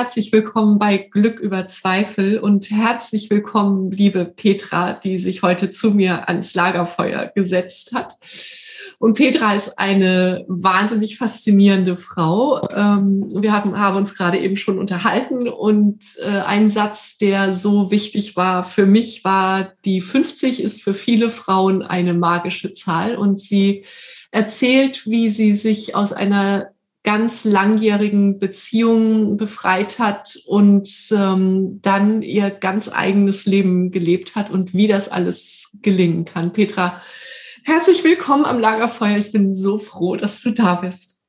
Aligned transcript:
herzlich 0.00 0.32
willkommen 0.32 0.78
bei 0.78 0.96
Glück 0.96 1.40
über 1.40 1.66
Zweifel 1.66 2.38
und 2.38 2.70
herzlich 2.70 3.28
willkommen, 3.28 3.90
liebe 3.90 4.24
Petra, 4.24 4.94
die 4.94 5.18
sich 5.18 5.42
heute 5.42 5.68
zu 5.68 5.90
mir 5.90 6.26
ans 6.26 6.54
Lagerfeuer 6.54 7.30
gesetzt 7.34 7.92
hat. 7.94 8.14
Und 8.98 9.12
Petra 9.12 9.54
ist 9.54 9.78
eine 9.78 10.46
wahnsinnig 10.48 11.18
faszinierende 11.18 11.96
Frau. 11.96 12.66
Ähm, 12.74 13.28
wir 13.42 13.52
haben, 13.52 13.78
haben 13.78 13.98
uns 13.98 14.16
gerade 14.16 14.38
eben 14.38 14.56
schon 14.56 14.78
unterhalten 14.78 15.46
und 15.46 16.00
äh, 16.22 16.30
ein 16.30 16.70
Satz, 16.70 17.18
der 17.18 17.52
so 17.52 17.90
wichtig 17.90 18.36
war 18.36 18.64
für 18.64 18.86
mich, 18.86 19.22
war, 19.22 19.74
die 19.84 20.00
50 20.00 20.62
ist 20.62 20.82
für 20.82 20.94
viele 20.94 21.28
Frauen 21.30 21.82
eine 21.82 22.14
magische 22.14 22.72
Zahl 22.72 23.16
und 23.16 23.38
sie 23.38 23.84
erzählt, 24.30 25.04
wie 25.04 25.28
sie 25.28 25.54
sich 25.54 25.94
aus 25.94 26.14
einer 26.14 26.70
ganz 27.02 27.44
langjährigen 27.44 28.38
Beziehungen 28.38 29.36
befreit 29.36 29.98
hat 29.98 30.38
und 30.46 30.88
ähm, 31.12 31.80
dann 31.80 32.22
ihr 32.22 32.50
ganz 32.50 32.92
eigenes 32.92 33.46
Leben 33.46 33.90
gelebt 33.90 34.36
hat 34.36 34.50
und 34.50 34.74
wie 34.74 34.86
das 34.86 35.08
alles 35.08 35.78
gelingen 35.80 36.26
kann. 36.26 36.52
Petra, 36.52 37.00
herzlich 37.64 38.04
willkommen 38.04 38.44
am 38.44 38.58
Lagerfeuer. 38.58 39.16
Ich 39.16 39.32
bin 39.32 39.54
so 39.54 39.78
froh, 39.78 40.16
dass 40.16 40.42
du 40.42 40.50
da 40.50 40.74
bist. 40.74 41.24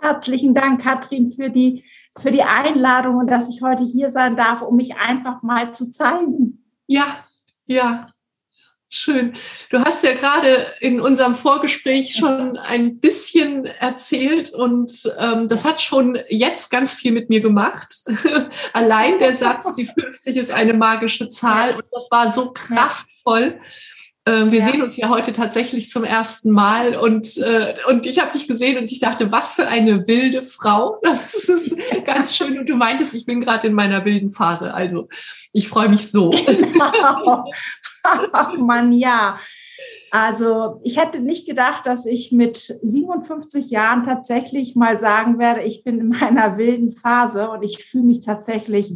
Herzlichen 0.00 0.54
Dank, 0.54 0.82
Katrin, 0.82 1.30
für 1.30 1.50
die, 1.50 1.84
für 2.18 2.30
die 2.30 2.42
Einladung 2.42 3.16
und 3.16 3.30
dass 3.30 3.50
ich 3.50 3.62
heute 3.62 3.84
hier 3.84 4.10
sein 4.10 4.36
darf, 4.36 4.62
um 4.62 4.76
mich 4.76 4.96
einfach 4.96 5.42
mal 5.42 5.74
zu 5.74 5.90
zeigen. 5.90 6.64
Ja, 6.86 7.24
ja, 7.66 8.08
Schön. 8.88 9.32
Du 9.70 9.80
hast 9.80 10.04
ja 10.04 10.14
gerade 10.14 10.68
in 10.80 11.00
unserem 11.00 11.34
Vorgespräch 11.34 12.14
schon 12.14 12.56
ein 12.56 13.00
bisschen 13.00 13.66
erzählt 13.66 14.50
und 14.54 14.92
ähm, 15.18 15.48
das 15.48 15.64
hat 15.64 15.82
schon 15.82 16.18
jetzt 16.28 16.70
ganz 16.70 16.94
viel 16.94 17.10
mit 17.10 17.28
mir 17.28 17.40
gemacht. 17.40 17.92
Allein 18.72 19.18
der 19.18 19.34
Satz, 19.34 19.74
die 19.74 19.86
50 19.86 20.36
ist 20.36 20.52
eine 20.52 20.72
magische 20.72 21.28
Zahl 21.28 21.74
und 21.74 21.84
das 21.90 22.08
war 22.12 22.30
so 22.30 22.52
kraftvoll. 22.52 23.58
Ähm, 24.24 24.52
wir 24.52 24.60
ja. 24.60 24.66
sehen 24.66 24.82
uns 24.82 24.96
ja 24.96 25.08
heute 25.08 25.32
tatsächlich 25.32 25.90
zum 25.90 26.04
ersten 26.04 26.52
Mal 26.52 26.96
und, 26.96 27.38
äh, 27.38 27.74
und 27.88 28.06
ich 28.06 28.20
habe 28.20 28.32
dich 28.32 28.46
gesehen 28.46 28.78
und 28.78 28.90
ich 28.90 29.00
dachte, 29.00 29.32
was 29.32 29.54
für 29.54 29.66
eine 29.66 30.06
wilde 30.06 30.42
Frau. 30.42 31.00
Das 31.02 31.48
ist 31.48 31.76
ganz 32.04 32.36
schön. 32.36 32.58
Und 32.58 32.68
du 32.68 32.76
meintest, 32.76 33.14
ich 33.14 33.26
bin 33.26 33.40
gerade 33.40 33.66
in 33.66 33.74
meiner 33.74 34.04
wilden 34.04 34.30
Phase. 34.30 34.72
Also 34.74 35.08
ich 35.52 35.68
freue 35.68 35.88
mich 35.88 36.10
so. 36.10 36.30
Ach 38.32 38.56
Mann, 38.56 38.92
ja. 38.92 39.38
Also 40.10 40.80
ich 40.84 40.98
hätte 40.98 41.20
nicht 41.20 41.46
gedacht, 41.46 41.86
dass 41.86 42.06
ich 42.06 42.32
mit 42.32 42.78
57 42.82 43.70
Jahren 43.70 44.04
tatsächlich 44.04 44.76
mal 44.76 44.98
sagen 45.00 45.38
werde, 45.38 45.62
ich 45.62 45.84
bin 45.84 46.00
in 46.00 46.08
meiner 46.08 46.56
wilden 46.56 46.92
Phase 46.92 47.50
und 47.50 47.62
ich 47.62 47.84
fühle 47.84 48.04
mich 48.04 48.20
tatsächlich 48.20 48.94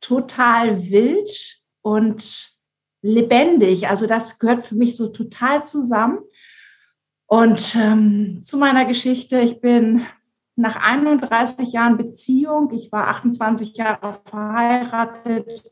total 0.00 0.90
wild 0.90 1.60
und 1.82 2.56
lebendig. 3.02 3.88
Also 3.88 4.06
das 4.06 4.38
gehört 4.38 4.66
für 4.66 4.74
mich 4.74 4.96
so 4.96 5.08
total 5.08 5.64
zusammen. 5.64 6.18
Und 7.26 7.76
ähm, 7.76 8.40
zu 8.42 8.56
meiner 8.56 8.86
Geschichte, 8.86 9.40
ich 9.40 9.60
bin 9.60 10.06
nach 10.56 10.76
31 10.76 11.72
Jahren 11.72 11.96
Beziehung, 11.96 12.72
ich 12.72 12.90
war 12.90 13.08
28 13.08 13.76
Jahre 13.76 14.18
verheiratet, 14.24 15.62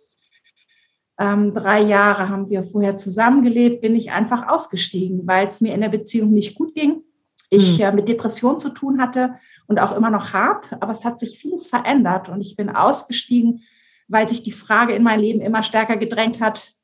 ähm, 1.18 1.54
drei 1.54 1.80
Jahre 1.80 2.28
haben 2.28 2.50
wir 2.50 2.62
vorher 2.62 2.96
zusammengelebt, 2.96 3.80
bin 3.80 3.94
ich 3.96 4.12
einfach 4.12 4.48
ausgestiegen, 4.48 5.26
weil 5.26 5.46
es 5.46 5.60
mir 5.60 5.74
in 5.74 5.80
der 5.80 5.88
Beziehung 5.88 6.32
nicht 6.32 6.56
gut 6.56 6.74
ging. 6.74 7.02
Ich 7.48 7.80
äh, 7.80 7.92
mit 7.92 8.08
Depression 8.08 8.58
zu 8.58 8.70
tun 8.70 9.00
hatte 9.00 9.36
und 9.66 9.78
auch 9.78 9.96
immer 9.96 10.10
noch 10.10 10.32
habe, 10.32 10.66
aber 10.80 10.92
es 10.92 11.04
hat 11.04 11.20
sich 11.20 11.38
vieles 11.38 11.68
verändert 11.68 12.28
und 12.28 12.40
ich 12.40 12.56
bin 12.56 12.68
ausgestiegen, 12.68 13.62
weil 14.08 14.28
sich 14.28 14.42
die 14.42 14.52
Frage 14.52 14.94
in 14.94 15.02
mein 15.02 15.20
Leben 15.20 15.40
immer 15.40 15.62
stärker 15.62 15.96
gedrängt 15.96 16.40
hat, 16.40 16.76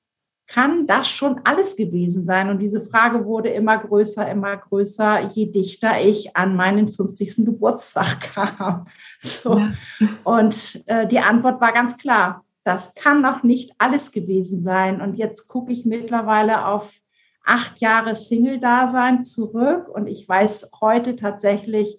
kann 0.47 0.87
das 0.87 1.09
schon 1.09 1.41
alles 1.45 1.77
gewesen 1.77 2.23
sein? 2.23 2.51
Und 2.51 2.59
diese 2.59 2.81
Frage 2.81 3.25
wurde 3.25 3.49
immer 3.49 3.79
größer, 3.79 4.31
immer 4.31 4.57
größer, 4.57 5.31
je 5.33 5.47
dichter 5.47 6.01
ich 6.01 6.37
an 6.37 6.57
meinen 6.57 6.89
50. 6.89 7.45
Geburtstag 7.45 8.21
kam. 8.35 8.87
So. 9.21 9.59
Ja. 9.59 9.73
Und 10.25 10.83
äh, 10.87 11.07
die 11.07 11.21
Antwort 11.21 11.61
war 11.61 11.73
ganz 11.73 11.97
klar, 11.97 12.45
das 12.65 12.95
kann 12.95 13.23
noch 13.23 13.43
nicht 13.43 13.73
alles 13.79 14.13
gewesen 14.13 14.61
sein. 14.61 15.01
Und 15.01 15.15
jetzt 15.15 15.49
gucke 15.49 15.73
ich 15.73 15.85
mittlerweile 15.85 16.67
auf 16.67 17.01
acht 17.45 17.81
Jahre 17.81 18.15
Single-Dasein 18.15 19.23
zurück 19.23 19.89
und 19.89 20.07
ich 20.07 20.29
weiß 20.29 20.71
heute 20.81 21.17
tatsächlich, 21.17 21.99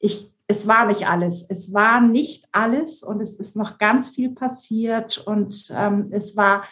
ich, 0.00 0.32
es 0.48 0.66
war 0.66 0.86
nicht 0.86 1.06
alles. 1.06 1.46
Es 1.48 1.72
war 1.72 2.00
nicht 2.00 2.46
alles 2.50 3.02
und 3.02 3.20
es 3.20 3.36
ist 3.36 3.56
noch 3.56 3.78
ganz 3.78 4.10
viel 4.10 4.30
passiert 4.30 5.18
und 5.18 5.72
ähm, 5.76 6.08
es 6.10 6.36
war 6.36 6.64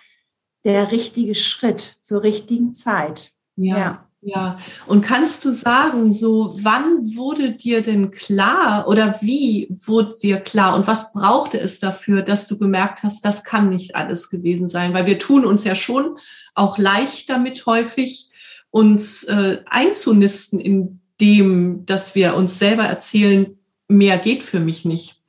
der 0.65 0.91
richtige 0.91 1.37
Schritt 1.37 1.81
zur 1.81 2.23
richtigen 2.23 2.75
Zeit. 2.75 3.33
Ja. 3.57 3.79
ja. 3.79 4.08
Ja, 4.21 4.59
und 4.87 5.03
kannst 5.03 5.45
du 5.45 5.53
sagen, 5.53 6.13
so 6.13 6.57
wann 6.61 7.15
wurde 7.15 7.53
dir 7.53 7.83
denn 7.83 8.11
klar 8.11 8.89
oder 8.89 9.17
wie 9.21 9.69
wurde 9.87 10.17
dir 10.21 10.41
klar 10.41 10.75
und 10.75 10.89
was 10.89 11.13
brauchte 11.13 11.61
es 11.61 11.79
dafür, 11.79 12.23
dass 12.23 12.49
du 12.49 12.59
gemerkt 12.59 13.05
hast, 13.05 13.25
das 13.25 13.45
kann 13.45 13.69
nicht 13.69 13.95
alles 13.95 14.29
gewesen 14.29 14.69
sein? 14.69 14.93
Weil 14.93 15.07
wir 15.07 15.21
tun 15.21 15.45
uns 15.45 15.63
ja 15.63 15.77
schon 15.77 16.19
auch 16.55 16.79
leicht 16.79 17.31
damit 17.31 17.65
häufig, 17.67 18.31
uns 18.71 19.23
äh, 19.25 19.63
einzunisten 19.67 20.59
in 20.59 21.01
dem, 21.21 21.87
dass 21.87 22.17
wir 22.17 22.35
uns 22.35 22.59
selber 22.59 22.85
erzählen, 22.85 23.57
mehr 23.87 24.19
geht 24.19 24.43
für 24.43 24.61
mich 24.61 24.85
nicht. 24.85 25.23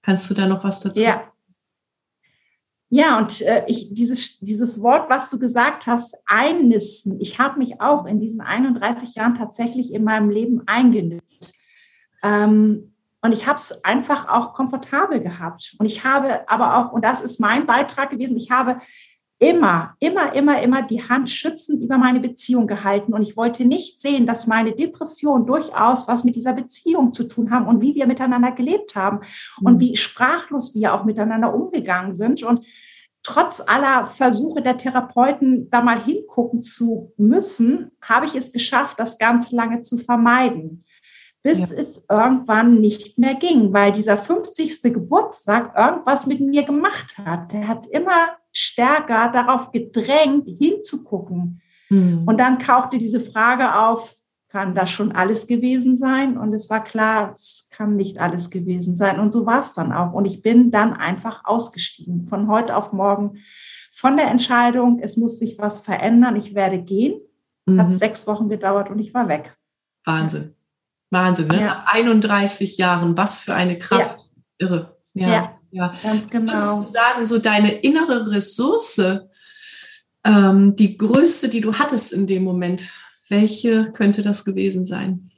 Kannst 0.00 0.30
du 0.30 0.34
da 0.34 0.46
noch 0.46 0.64
was 0.64 0.80
dazu 0.80 1.00
ja. 1.00 1.12
sagen? 1.12 1.31
Ja, 2.94 3.16
und 3.16 3.40
äh, 3.40 3.64
ich, 3.68 3.94
dieses, 3.94 4.38
dieses 4.40 4.82
Wort, 4.82 5.08
was 5.08 5.30
du 5.30 5.38
gesagt 5.38 5.86
hast, 5.86 6.14
einnisten, 6.26 7.18
ich 7.22 7.38
habe 7.38 7.58
mich 7.58 7.80
auch 7.80 8.04
in 8.04 8.20
diesen 8.20 8.42
31 8.42 9.14
Jahren 9.14 9.34
tatsächlich 9.34 9.94
in 9.94 10.04
meinem 10.04 10.28
Leben 10.28 10.60
eingenistet. 10.66 11.54
Ähm, 12.22 12.92
und 13.22 13.32
ich 13.32 13.46
habe 13.46 13.56
es 13.56 13.82
einfach 13.82 14.28
auch 14.28 14.52
komfortabel 14.52 15.20
gehabt. 15.20 15.74
Und 15.78 15.86
ich 15.86 16.04
habe 16.04 16.46
aber 16.50 16.76
auch, 16.76 16.92
und 16.92 17.02
das 17.02 17.22
ist 17.22 17.40
mein 17.40 17.64
Beitrag 17.64 18.10
gewesen, 18.10 18.36
ich 18.36 18.50
habe 18.50 18.78
immer, 19.42 19.96
immer, 19.98 20.32
immer, 20.36 20.62
immer 20.62 20.82
die 20.82 21.02
Hand 21.02 21.28
schützend 21.28 21.82
über 21.82 21.98
meine 21.98 22.20
Beziehung 22.20 22.68
gehalten. 22.68 23.12
Und 23.12 23.22
ich 23.22 23.36
wollte 23.36 23.64
nicht 23.64 24.00
sehen, 24.00 24.24
dass 24.24 24.46
meine 24.46 24.72
Depression 24.72 25.46
durchaus 25.46 26.06
was 26.06 26.22
mit 26.22 26.36
dieser 26.36 26.52
Beziehung 26.52 27.12
zu 27.12 27.24
tun 27.24 27.50
haben 27.50 27.66
und 27.66 27.82
wie 27.82 27.96
wir 27.96 28.06
miteinander 28.06 28.52
gelebt 28.52 28.94
haben 28.94 29.18
und 29.60 29.74
mhm. 29.74 29.80
wie 29.80 29.96
sprachlos 29.96 30.76
wir 30.76 30.94
auch 30.94 31.04
miteinander 31.04 31.52
umgegangen 31.52 32.12
sind. 32.12 32.44
Und 32.44 32.64
trotz 33.24 33.60
aller 33.66 34.04
Versuche 34.04 34.62
der 34.62 34.78
Therapeuten, 34.78 35.68
da 35.70 35.80
mal 35.80 36.00
hingucken 36.00 36.62
zu 36.62 37.12
müssen, 37.16 37.90
habe 38.00 38.26
ich 38.26 38.36
es 38.36 38.52
geschafft, 38.52 39.00
das 39.00 39.18
ganz 39.18 39.50
lange 39.50 39.82
zu 39.82 39.98
vermeiden 39.98 40.84
bis 41.44 41.70
ja. 41.70 41.76
es 41.76 42.06
irgendwann 42.08 42.80
nicht 42.80 43.18
mehr 43.18 43.34
ging, 43.34 43.72
weil 43.72 43.90
dieser 43.90 44.16
50. 44.16 44.80
Geburtstag 44.94 45.76
irgendwas 45.76 46.26
mit 46.26 46.38
mir 46.38 46.62
gemacht 46.62 47.18
hat. 47.18 47.50
Der 47.50 47.66
hat 47.66 47.88
immer 47.88 48.36
stärker 48.52 49.30
darauf 49.32 49.72
gedrängt, 49.72 50.46
hinzugucken. 50.46 51.62
Mhm. 51.88 52.24
Und 52.26 52.38
dann 52.38 52.58
tauchte 52.58 52.98
diese 52.98 53.20
Frage 53.20 53.78
auf, 53.78 54.14
kann 54.48 54.74
das 54.74 54.90
schon 54.90 55.12
alles 55.12 55.46
gewesen 55.46 55.96
sein? 55.96 56.36
Und 56.36 56.52
es 56.52 56.68
war 56.68 56.84
klar, 56.84 57.32
es 57.34 57.68
kann 57.70 57.96
nicht 57.96 58.20
alles 58.20 58.50
gewesen 58.50 58.92
sein. 58.92 59.18
Und 59.18 59.32
so 59.32 59.46
war 59.46 59.62
es 59.62 59.72
dann 59.72 59.92
auch. 59.92 60.12
Und 60.12 60.26
ich 60.26 60.42
bin 60.42 60.70
dann 60.70 60.92
einfach 60.92 61.42
ausgestiegen, 61.44 62.28
von 62.28 62.48
heute 62.48 62.76
auf 62.76 62.92
morgen, 62.92 63.38
von 63.92 64.18
der 64.18 64.30
Entscheidung, 64.30 64.98
es 64.98 65.16
muss 65.16 65.38
sich 65.38 65.58
was 65.58 65.80
verändern, 65.80 66.36
ich 66.36 66.54
werde 66.54 66.82
gehen. 66.82 67.18
Mhm. 67.64 67.80
Hat 67.80 67.94
sechs 67.94 68.26
Wochen 68.26 68.50
gedauert 68.50 68.90
und 68.90 68.98
ich 68.98 69.14
war 69.14 69.28
weg. 69.28 69.56
Wahnsinn. 70.04 70.54
Wahnsinn, 71.10 71.48
ne? 71.48 71.60
Ja. 71.60 71.84
31 71.86 72.76
Jahren, 72.76 73.16
was 73.16 73.38
für 73.38 73.54
eine 73.54 73.78
Kraft. 73.78 74.32
Ja. 74.60 74.66
Irre. 74.66 74.96
Ja, 75.14 75.28
ja, 75.28 75.58
ja. 75.72 75.94
ganz 76.02 76.30
genau. 76.30 76.52
Würdest 76.52 76.78
du 76.78 76.86
sagen, 76.86 77.26
so 77.26 77.38
deine 77.38 77.72
innere 77.80 78.30
Ressource, 78.30 79.02
ähm, 80.24 80.76
die 80.76 80.96
größte, 80.96 81.48
die 81.48 81.60
du 81.60 81.74
hattest 81.74 82.12
in 82.12 82.26
dem 82.26 82.44
Moment, 82.44 82.88
welche 83.28 83.90
könnte 83.90 84.22
das 84.22 84.44
gewesen 84.44 84.86
sein? 84.86 85.28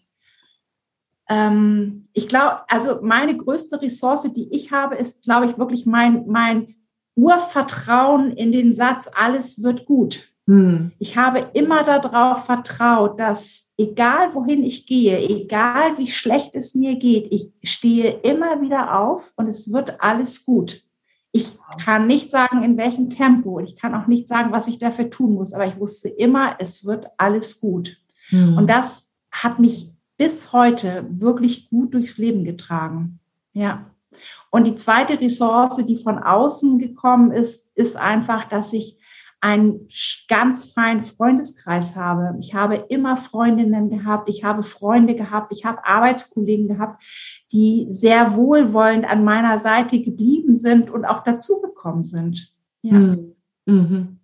Ähm, 1.28 2.08
ich 2.12 2.28
glaube, 2.28 2.68
also 2.68 3.00
meine 3.02 3.36
größte 3.36 3.80
Ressource, 3.80 4.28
die 4.34 4.52
ich 4.52 4.72
habe, 4.72 4.96
ist, 4.96 5.24
glaube 5.24 5.46
ich, 5.46 5.56
wirklich 5.56 5.86
mein, 5.86 6.26
mein 6.26 6.74
Urvertrauen 7.14 8.32
in 8.32 8.52
den 8.52 8.72
Satz, 8.72 9.08
alles 9.14 9.62
wird 9.62 9.86
gut. 9.86 10.33
Hm. 10.46 10.92
Ich 10.98 11.16
habe 11.16 11.50
immer 11.54 11.84
darauf 11.84 12.44
vertraut, 12.44 13.18
dass 13.18 13.72
egal 13.78 14.34
wohin 14.34 14.62
ich 14.62 14.86
gehe, 14.86 15.18
egal 15.18 15.96
wie 15.96 16.06
schlecht 16.06 16.54
es 16.54 16.74
mir 16.74 16.96
geht, 16.96 17.28
ich 17.30 17.52
stehe 17.62 18.10
immer 18.22 18.60
wieder 18.60 19.00
auf 19.00 19.32
und 19.36 19.48
es 19.48 19.72
wird 19.72 20.00
alles 20.00 20.44
gut. 20.44 20.82
Ich 21.32 21.58
kann 21.82 22.06
nicht 22.06 22.30
sagen, 22.30 22.62
in 22.62 22.76
welchem 22.76 23.10
Tempo. 23.10 23.58
Ich 23.58 23.76
kann 23.76 23.94
auch 23.94 24.06
nicht 24.06 24.28
sagen, 24.28 24.52
was 24.52 24.68
ich 24.68 24.78
dafür 24.78 25.10
tun 25.10 25.34
muss, 25.34 25.52
aber 25.52 25.66
ich 25.66 25.80
wusste 25.80 26.08
immer, 26.08 26.56
es 26.60 26.84
wird 26.84 27.06
alles 27.16 27.60
gut. 27.60 27.98
Hm. 28.28 28.56
Und 28.58 28.70
das 28.70 29.12
hat 29.32 29.58
mich 29.58 29.90
bis 30.16 30.52
heute 30.52 31.06
wirklich 31.08 31.70
gut 31.70 31.94
durchs 31.94 32.18
Leben 32.18 32.44
getragen. 32.44 33.18
Ja. 33.52 33.90
Und 34.50 34.66
die 34.66 34.76
zweite 34.76 35.20
Ressource, 35.20 35.84
die 35.84 35.96
von 35.96 36.18
außen 36.18 36.78
gekommen 36.78 37.32
ist, 37.32 37.72
ist 37.74 37.96
einfach, 37.96 38.48
dass 38.48 38.72
ich 38.72 38.98
einen 39.44 39.88
ganz 40.26 40.72
feinen 40.72 41.02
Freundeskreis 41.02 41.96
habe. 41.96 42.34
Ich 42.40 42.54
habe 42.54 42.76
immer 42.88 43.18
Freundinnen 43.18 43.90
gehabt, 43.90 44.30
ich 44.30 44.42
habe 44.42 44.62
Freunde 44.62 45.14
gehabt, 45.14 45.52
ich 45.52 45.66
habe 45.66 45.84
Arbeitskollegen 45.84 46.66
gehabt, 46.66 47.04
die 47.52 47.86
sehr 47.90 48.36
wohlwollend 48.36 49.04
an 49.04 49.22
meiner 49.22 49.58
Seite 49.58 50.00
geblieben 50.00 50.54
sind 50.54 50.88
und 50.88 51.04
auch 51.04 51.24
dazugekommen 51.24 52.04
sind. 52.04 52.54
Ja. 52.80 52.94
Mhm. 52.94 53.34
mhm. 53.66 54.18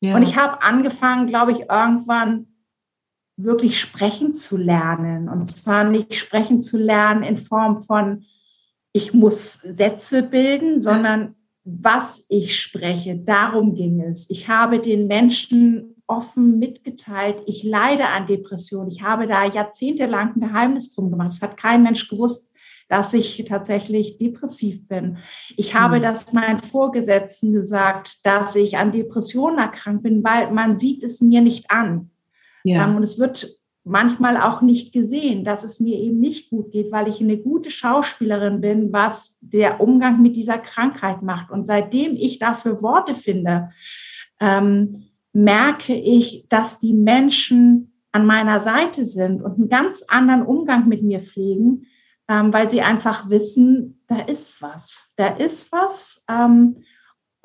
ja. 0.00 0.16
Und 0.16 0.24
ich 0.24 0.36
habe 0.36 0.60
angefangen, 0.60 1.28
glaube 1.28 1.52
ich, 1.52 1.70
irgendwann 1.70 2.48
wirklich 3.36 3.78
sprechen 3.78 4.32
zu 4.32 4.56
lernen. 4.56 5.28
Und 5.28 5.44
zwar 5.44 5.84
nicht 5.84 6.16
sprechen 6.16 6.60
zu 6.60 6.78
lernen 6.78 7.22
in 7.22 7.38
Form 7.38 7.84
von, 7.84 8.24
ich 8.92 9.14
muss 9.14 9.52
Sätze 9.52 10.24
bilden, 10.24 10.80
sondern 10.80 11.36
was 11.66 12.24
ich 12.28 12.58
spreche. 12.58 13.16
Darum 13.16 13.74
ging 13.74 14.00
es. 14.00 14.30
Ich 14.30 14.48
habe 14.48 14.78
den 14.78 15.08
Menschen 15.08 15.96
offen 16.06 16.60
mitgeteilt, 16.60 17.42
ich 17.46 17.64
leide 17.64 18.06
an 18.06 18.28
Depressionen. 18.28 18.88
Ich 18.88 19.02
habe 19.02 19.26
da 19.26 19.44
jahrzehntelang 19.44 20.36
ein 20.36 20.40
Geheimnis 20.40 20.94
drum 20.94 21.10
gemacht. 21.10 21.32
Es 21.32 21.42
hat 21.42 21.56
kein 21.56 21.82
Mensch 21.82 22.08
gewusst, 22.08 22.52
dass 22.88 23.12
ich 23.12 23.44
tatsächlich 23.48 24.16
depressiv 24.16 24.86
bin. 24.86 25.18
Ich 25.56 25.74
habe 25.74 25.98
mhm. 25.98 26.02
das 26.02 26.32
meinen 26.32 26.60
Vorgesetzten 26.60 27.52
gesagt, 27.52 28.24
dass 28.24 28.54
ich 28.54 28.78
an 28.78 28.92
Depressionen 28.92 29.58
erkrankt 29.58 30.04
bin, 30.04 30.22
weil 30.22 30.52
man 30.52 30.78
sieht 30.78 31.02
es 31.02 31.20
mir 31.20 31.40
nicht 31.40 31.68
an. 31.72 32.10
Ja. 32.62 32.86
Ähm, 32.86 32.94
und 32.94 33.02
es 33.02 33.18
wird 33.18 33.58
manchmal 33.86 34.36
auch 34.36 34.62
nicht 34.62 34.92
gesehen, 34.92 35.44
dass 35.44 35.62
es 35.62 35.78
mir 35.78 35.96
eben 35.98 36.18
nicht 36.18 36.50
gut 36.50 36.72
geht, 36.72 36.90
weil 36.90 37.06
ich 37.06 37.20
eine 37.20 37.38
gute 37.38 37.70
Schauspielerin 37.70 38.60
bin, 38.60 38.92
was 38.92 39.36
der 39.40 39.80
Umgang 39.80 40.20
mit 40.20 40.34
dieser 40.34 40.58
Krankheit 40.58 41.22
macht. 41.22 41.50
Und 41.50 41.66
seitdem 41.66 42.16
ich 42.16 42.40
dafür 42.40 42.82
Worte 42.82 43.14
finde, 43.14 43.70
ähm, 44.40 45.04
merke 45.32 45.94
ich, 45.94 46.46
dass 46.48 46.78
die 46.78 46.94
Menschen 46.94 47.92
an 48.10 48.26
meiner 48.26 48.58
Seite 48.58 49.04
sind 49.04 49.40
und 49.40 49.54
einen 49.54 49.68
ganz 49.68 50.02
anderen 50.08 50.42
Umgang 50.42 50.88
mit 50.88 51.02
mir 51.02 51.20
pflegen, 51.20 51.86
ähm, 52.28 52.52
weil 52.52 52.68
sie 52.68 52.82
einfach 52.82 53.30
wissen, 53.30 54.02
da 54.08 54.18
ist 54.20 54.60
was, 54.62 55.12
da 55.14 55.28
ist 55.28 55.70
was. 55.70 56.24
Ähm, 56.28 56.78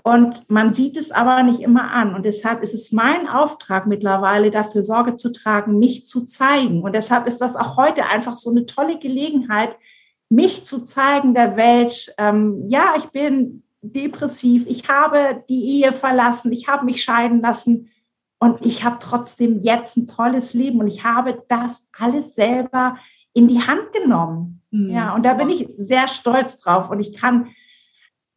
und 0.04 0.50
man 0.50 0.74
sieht 0.74 0.98
es 0.98 1.12
aber 1.12 1.44
nicht 1.44 1.60
immer 1.60 1.92
an. 1.92 2.16
Und 2.16 2.24
deshalb 2.24 2.62
ist 2.62 2.74
es 2.74 2.92
mein 2.92 3.28
Auftrag 3.28 3.88
mittlerweile, 3.88 4.50
dafür 4.50 4.84
Sorge 4.84 5.16
zu 5.16 5.32
tragen, 5.32 5.80
mich 5.80 6.06
zu 6.06 6.26
zeigen. 6.26 6.82
Und 6.82 6.94
deshalb 6.94 7.28
ist 7.28 7.40
das 7.40 7.56
auch 7.56 7.78
heute 7.78 8.06
einfach 8.06 8.36
so 8.36 8.50
eine 8.50 8.66
tolle 8.66 9.00
Gelegenheit, 9.00 9.76
mich 10.30 10.64
zu 10.64 10.84
zeigen 10.84 11.34
der 11.34 11.58
Welt. 11.58 12.14
Ähm, 12.18 12.64
ja, 12.66 12.94
ich 12.98 13.06
bin 13.06 13.64
depressiv, 13.82 14.66
ich 14.68 14.88
habe 14.90 15.44
die 15.50 15.82
Ehe 15.82 15.94
verlassen, 15.94 16.52
ich 16.52 16.68
habe 16.68 16.86
mich 16.86 17.04
scheiden 17.04 17.42
lassen 17.42 17.90
und 18.40 18.66
ich 18.66 18.84
habe 18.84 18.98
trotzdem 19.00 19.60
jetzt 19.62 19.98
ein 19.98 20.08
tolles 20.08 20.54
Leben 20.54 20.80
und 20.80 20.88
ich 20.88 21.04
habe 21.04 21.44
das 21.48 21.88
alles 21.98 22.36
selber 22.36 22.98
in 23.34 23.48
die 23.48 23.62
Hand 23.62 23.92
genommen. 23.94 24.62
Mhm. 24.72 24.90
Ja, 24.90 25.16
und 25.16 25.26
da 25.26 25.34
bin 25.34 25.50
ich 25.50 25.70
sehr 25.78 26.08
stolz 26.08 26.58
drauf 26.58 26.90
und 26.90 27.00
ich 27.00 27.14
kann 27.14 27.50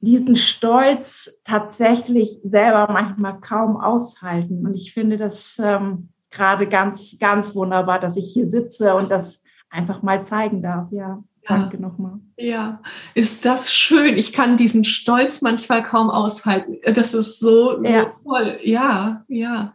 diesen 0.04 0.36
Stolz 0.36 1.40
tatsächlich 1.44 2.38
selber 2.44 2.88
manchmal 2.92 3.40
kaum 3.40 3.76
aushalten. 3.76 4.66
Und 4.66 4.74
ich 4.74 4.92
finde 4.92 5.16
das 5.16 5.60
ähm, 5.62 6.10
gerade 6.30 6.68
ganz, 6.68 7.18
ganz 7.18 7.54
wunderbar, 7.54 8.00
dass 8.00 8.16
ich 8.16 8.32
hier 8.32 8.46
sitze 8.46 8.94
und 8.94 9.10
das 9.10 9.42
einfach 9.70 10.02
mal 10.02 10.24
zeigen 10.24 10.62
darf. 10.62 10.88
Ja. 10.92 11.22
Danke 11.46 11.78
nochmal. 11.78 12.20
Ja, 12.38 12.80
ist 13.14 13.44
das 13.44 13.72
schön. 13.72 14.16
Ich 14.16 14.32
kann 14.32 14.56
diesen 14.56 14.82
Stolz 14.82 15.42
manchmal 15.42 15.82
kaum 15.82 16.08
aushalten. 16.08 16.78
Das 16.94 17.12
ist 17.12 17.38
so, 17.38 17.82
so 17.82 17.84
ja. 17.84 18.12
toll. 18.24 18.58
Ja, 18.62 19.24
ja, 19.28 19.74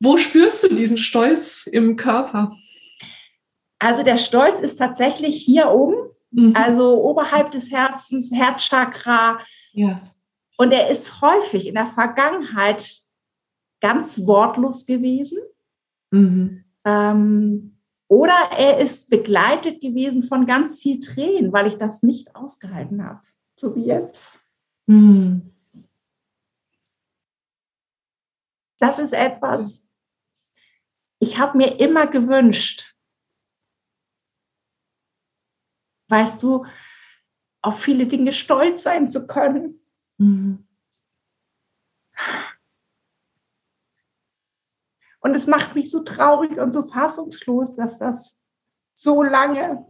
Wo 0.00 0.16
spürst 0.16 0.64
du 0.64 0.74
diesen 0.74 0.98
Stolz 0.98 1.68
im 1.68 1.96
Körper? 1.96 2.52
Also 3.78 4.02
der 4.02 4.16
Stolz 4.16 4.58
ist 4.58 4.76
tatsächlich 4.76 5.36
hier 5.36 5.70
oben 5.70 5.94
Mhm. 6.34 6.54
Also 6.56 7.02
oberhalb 7.02 7.50
des 7.52 7.70
Herzens, 7.70 8.32
Herzchakra. 8.32 9.38
Ja. 9.72 10.02
Und 10.56 10.72
er 10.72 10.88
ist 10.90 11.20
häufig 11.20 11.66
in 11.66 11.74
der 11.74 11.86
Vergangenheit 11.86 13.02
ganz 13.80 14.26
wortlos 14.26 14.84
gewesen. 14.84 15.38
Mhm. 16.10 16.64
Ähm, 16.84 17.78
oder 18.08 18.34
er 18.56 18.78
ist 18.78 19.10
begleitet 19.10 19.80
gewesen 19.80 20.22
von 20.22 20.46
ganz 20.46 20.80
viel 20.80 21.00
Tränen, 21.00 21.52
weil 21.52 21.66
ich 21.66 21.76
das 21.76 22.02
nicht 22.02 22.34
ausgehalten 22.34 23.04
habe, 23.04 23.22
so 23.56 23.74
wie 23.74 23.86
jetzt. 23.86 24.38
Mhm. 24.86 25.50
Das 28.78 28.98
ist 28.98 29.12
etwas, 29.12 29.86
ich 31.18 31.38
habe 31.38 31.56
mir 31.56 31.80
immer 31.80 32.06
gewünscht, 32.06 32.93
weißt 36.08 36.42
du, 36.42 36.66
auf 37.62 37.80
viele 37.80 38.06
Dinge 38.06 38.32
stolz 38.32 38.82
sein 38.82 39.10
zu 39.10 39.26
können. 39.26 39.80
Mhm. 40.18 40.66
Und 45.20 45.34
es 45.34 45.46
macht 45.46 45.74
mich 45.74 45.90
so 45.90 46.02
traurig 46.02 46.58
und 46.58 46.74
so 46.74 46.82
fassungslos, 46.82 47.74
dass 47.74 47.98
das 47.98 48.42
so 48.92 49.22
lange 49.22 49.86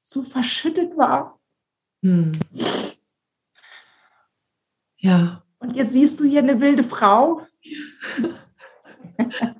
so 0.00 0.22
verschüttet 0.22 0.96
war. 0.96 1.40
Hm. 2.02 2.32
Ja. 4.96 5.44
Und 5.60 5.76
jetzt 5.76 5.92
siehst 5.92 6.18
du 6.18 6.24
hier 6.24 6.42
eine 6.42 6.60
wilde 6.60 6.84
Frau. 6.84 7.46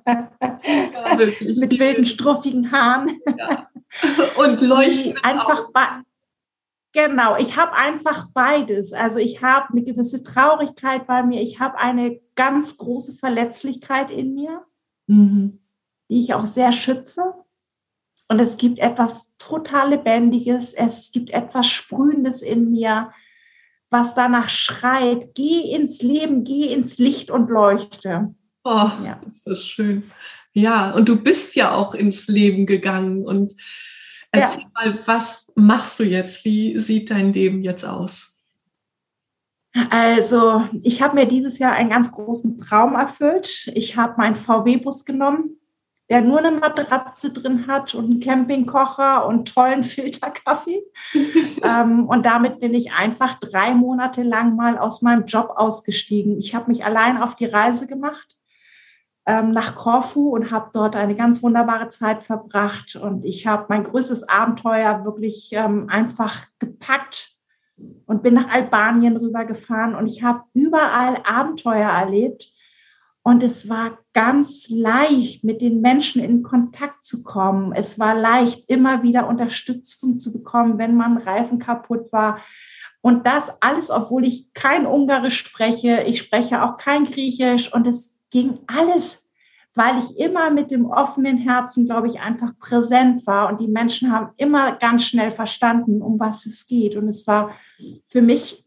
Ja, 0.07 1.15
mit 1.15 1.79
wilden, 1.79 2.05
struffigen 2.07 2.71
Haaren. 2.71 3.11
Ja. 3.37 3.69
Und 4.37 4.61
leuchten. 4.61 5.17
Einfach 5.23 5.69
Genau, 6.93 7.37
ich 7.37 7.57
habe 7.57 7.73
einfach 7.73 8.27
beides. 8.33 8.91
Also 8.91 9.19
ich 9.19 9.41
habe 9.41 9.69
eine 9.71 9.83
gewisse 9.83 10.23
Traurigkeit 10.23 11.07
bei 11.07 11.23
mir, 11.23 11.41
ich 11.41 11.59
habe 11.59 11.77
eine 11.77 12.19
ganz 12.35 12.77
große 12.77 13.13
Verletzlichkeit 13.13 14.11
in 14.11 14.33
mir, 14.33 14.65
mhm. 15.07 15.59
die 16.09 16.19
ich 16.19 16.33
auch 16.33 16.45
sehr 16.45 16.73
schütze. 16.73 17.33
Und 18.27 18.39
es 18.39 18.57
gibt 18.57 18.79
etwas 18.79 19.35
total 19.37 19.91
Lebendiges, 19.91 20.73
es 20.73 21.11
gibt 21.11 21.29
etwas 21.31 21.67
Sprühendes 21.67 22.41
in 22.41 22.71
mir, 22.71 23.11
was 23.89 24.15
danach 24.15 24.49
schreit, 24.49 25.33
geh 25.35 25.61
ins 25.73 26.01
Leben, 26.01 26.43
geh 26.43 26.73
ins 26.73 26.97
Licht 26.97 27.29
und 27.29 27.49
leuchte. 27.49 28.33
Oh, 28.63 28.89
ja. 29.03 29.19
das 29.45 29.59
ist 29.59 29.67
schön. 29.67 30.03
Ja, 30.53 30.91
und 30.91 31.07
du 31.07 31.21
bist 31.21 31.55
ja 31.55 31.73
auch 31.73 31.93
ins 31.93 32.27
Leben 32.27 32.65
gegangen 32.65 33.25
und 33.25 33.53
Erzähl 34.31 34.63
ja. 34.63 34.91
mal, 34.91 34.99
was 35.05 35.51
machst 35.55 35.99
du 35.99 36.03
jetzt? 36.03 36.45
Wie 36.45 36.79
sieht 36.79 37.11
dein 37.11 37.33
Leben 37.33 37.63
jetzt 37.63 37.83
aus? 37.83 38.45
Also, 39.89 40.67
ich 40.83 41.01
habe 41.01 41.15
mir 41.15 41.25
dieses 41.25 41.59
Jahr 41.59 41.73
einen 41.73 41.89
ganz 41.89 42.11
großen 42.11 42.57
Traum 42.57 42.95
erfüllt. 42.95 43.71
Ich 43.73 43.97
habe 43.97 44.15
meinen 44.17 44.35
VW-Bus 44.35 45.05
genommen, 45.05 45.57
der 46.09 46.21
nur 46.21 46.39
eine 46.39 46.51
Matratze 46.51 47.31
drin 47.31 47.67
hat 47.67 47.93
und 47.93 48.05
einen 48.05 48.19
Campingkocher 48.19 49.25
und 49.25 49.53
tollen 49.53 49.83
Filterkaffee. 49.83 50.81
ähm, 51.63 52.05
und 52.07 52.25
damit 52.25 52.59
bin 52.59 52.73
ich 52.73 52.93
einfach 52.93 53.39
drei 53.39 53.73
Monate 53.73 54.23
lang 54.23 54.55
mal 54.55 54.77
aus 54.77 55.01
meinem 55.01 55.25
Job 55.25 55.53
ausgestiegen. 55.55 56.37
Ich 56.37 56.55
habe 56.55 56.69
mich 56.69 56.85
allein 56.85 57.21
auf 57.21 57.35
die 57.35 57.45
Reise 57.45 57.87
gemacht 57.87 58.37
ähm, 59.25 59.51
nach 59.51 59.75
Korfu 59.75 60.29
und 60.29 60.51
habe 60.51 60.69
dort 60.73 60.95
eine 60.95 61.15
ganz 61.15 61.43
wunderbare 61.43 61.89
Zeit 61.89 62.23
verbracht. 62.23 62.95
Und 62.95 63.25
ich 63.25 63.47
habe 63.47 63.65
mein 63.69 63.83
größtes 63.83 64.27
Abenteuer 64.27 65.05
wirklich 65.05 65.51
ähm, 65.53 65.87
einfach 65.89 66.47
gepackt 66.59 67.31
und 68.05 68.23
bin 68.23 68.33
nach 68.33 68.51
Albanien 68.51 69.17
rübergefahren 69.17 69.95
und 69.95 70.07
ich 70.07 70.23
habe 70.23 70.43
überall 70.53 71.17
Abenteuer 71.25 71.89
erlebt. 71.89 72.51
Und 73.23 73.43
es 73.43 73.69
war 73.69 73.99
ganz 74.13 74.67
leicht, 74.69 75.43
mit 75.43 75.61
den 75.61 75.81
Menschen 75.81 76.23
in 76.23 76.41
Kontakt 76.41 77.05
zu 77.05 77.21
kommen. 77.21 77.71
Es 77.71 77.99
war 77.99 78.15
leicht, 78.15 78.67
immer 78.67 79.03
wieder 79.03 79.27
Unterstützung 79.27 80.17
zu 80.17 80.33
bekommen, 80.33 80.79
wenn 80.79 80.95
man 80.95 81.19
Reifen 81.19 81.59
kaputt 81.59 82.11
war. 82.11 82.39
Und 83.01 83.27
das 83.27 83.61
alles, 83.61 83.91
obwohl 83.91 84.25
ich 84.25 84.51
kein 84.55 84.87
Ungarisch 84.87 85.37
spreche. 85.37 86.03
Ich 86.07 86.17
spreche 86.17 86.63
auch 86.63 86.77
kein 86.77 87.05
Griechisch. 87.05 87.71
Und 87.71 87.85
es 87.85 88.17
ging 88.31 88.59
alles, 88.67 89.29
weil 89.75 89.99
ich 89.99 90.17
immer 90.19 90.49
mit 90.49 90.71
dem 90.71 90.85
offenen 90.85 91.37
Herzen, 91.37 91.85
glaube 91.85 92.07
ich, 92.07 92.19
einfach 92.21 92.57
präsent 92.59 93.25
war. 93.27 93.49
Und 93.49 93.61
die 93.61 93.67
Menschen 93.67 94.11
haben 94.11 94.31
immer 94.37 94.73
ganz 94.73 95.03
schnell 95.03 95.31
verstanden, 95.31 96.01
um 96.01 96.19
was 96.19 96.45
es 96.45 96.67
geht. 96.67 96.95
Und 96.95 97.07
es 97.07 97.27
war 97.27 97.51
für 98.05 98.21
mich 98.21 98.65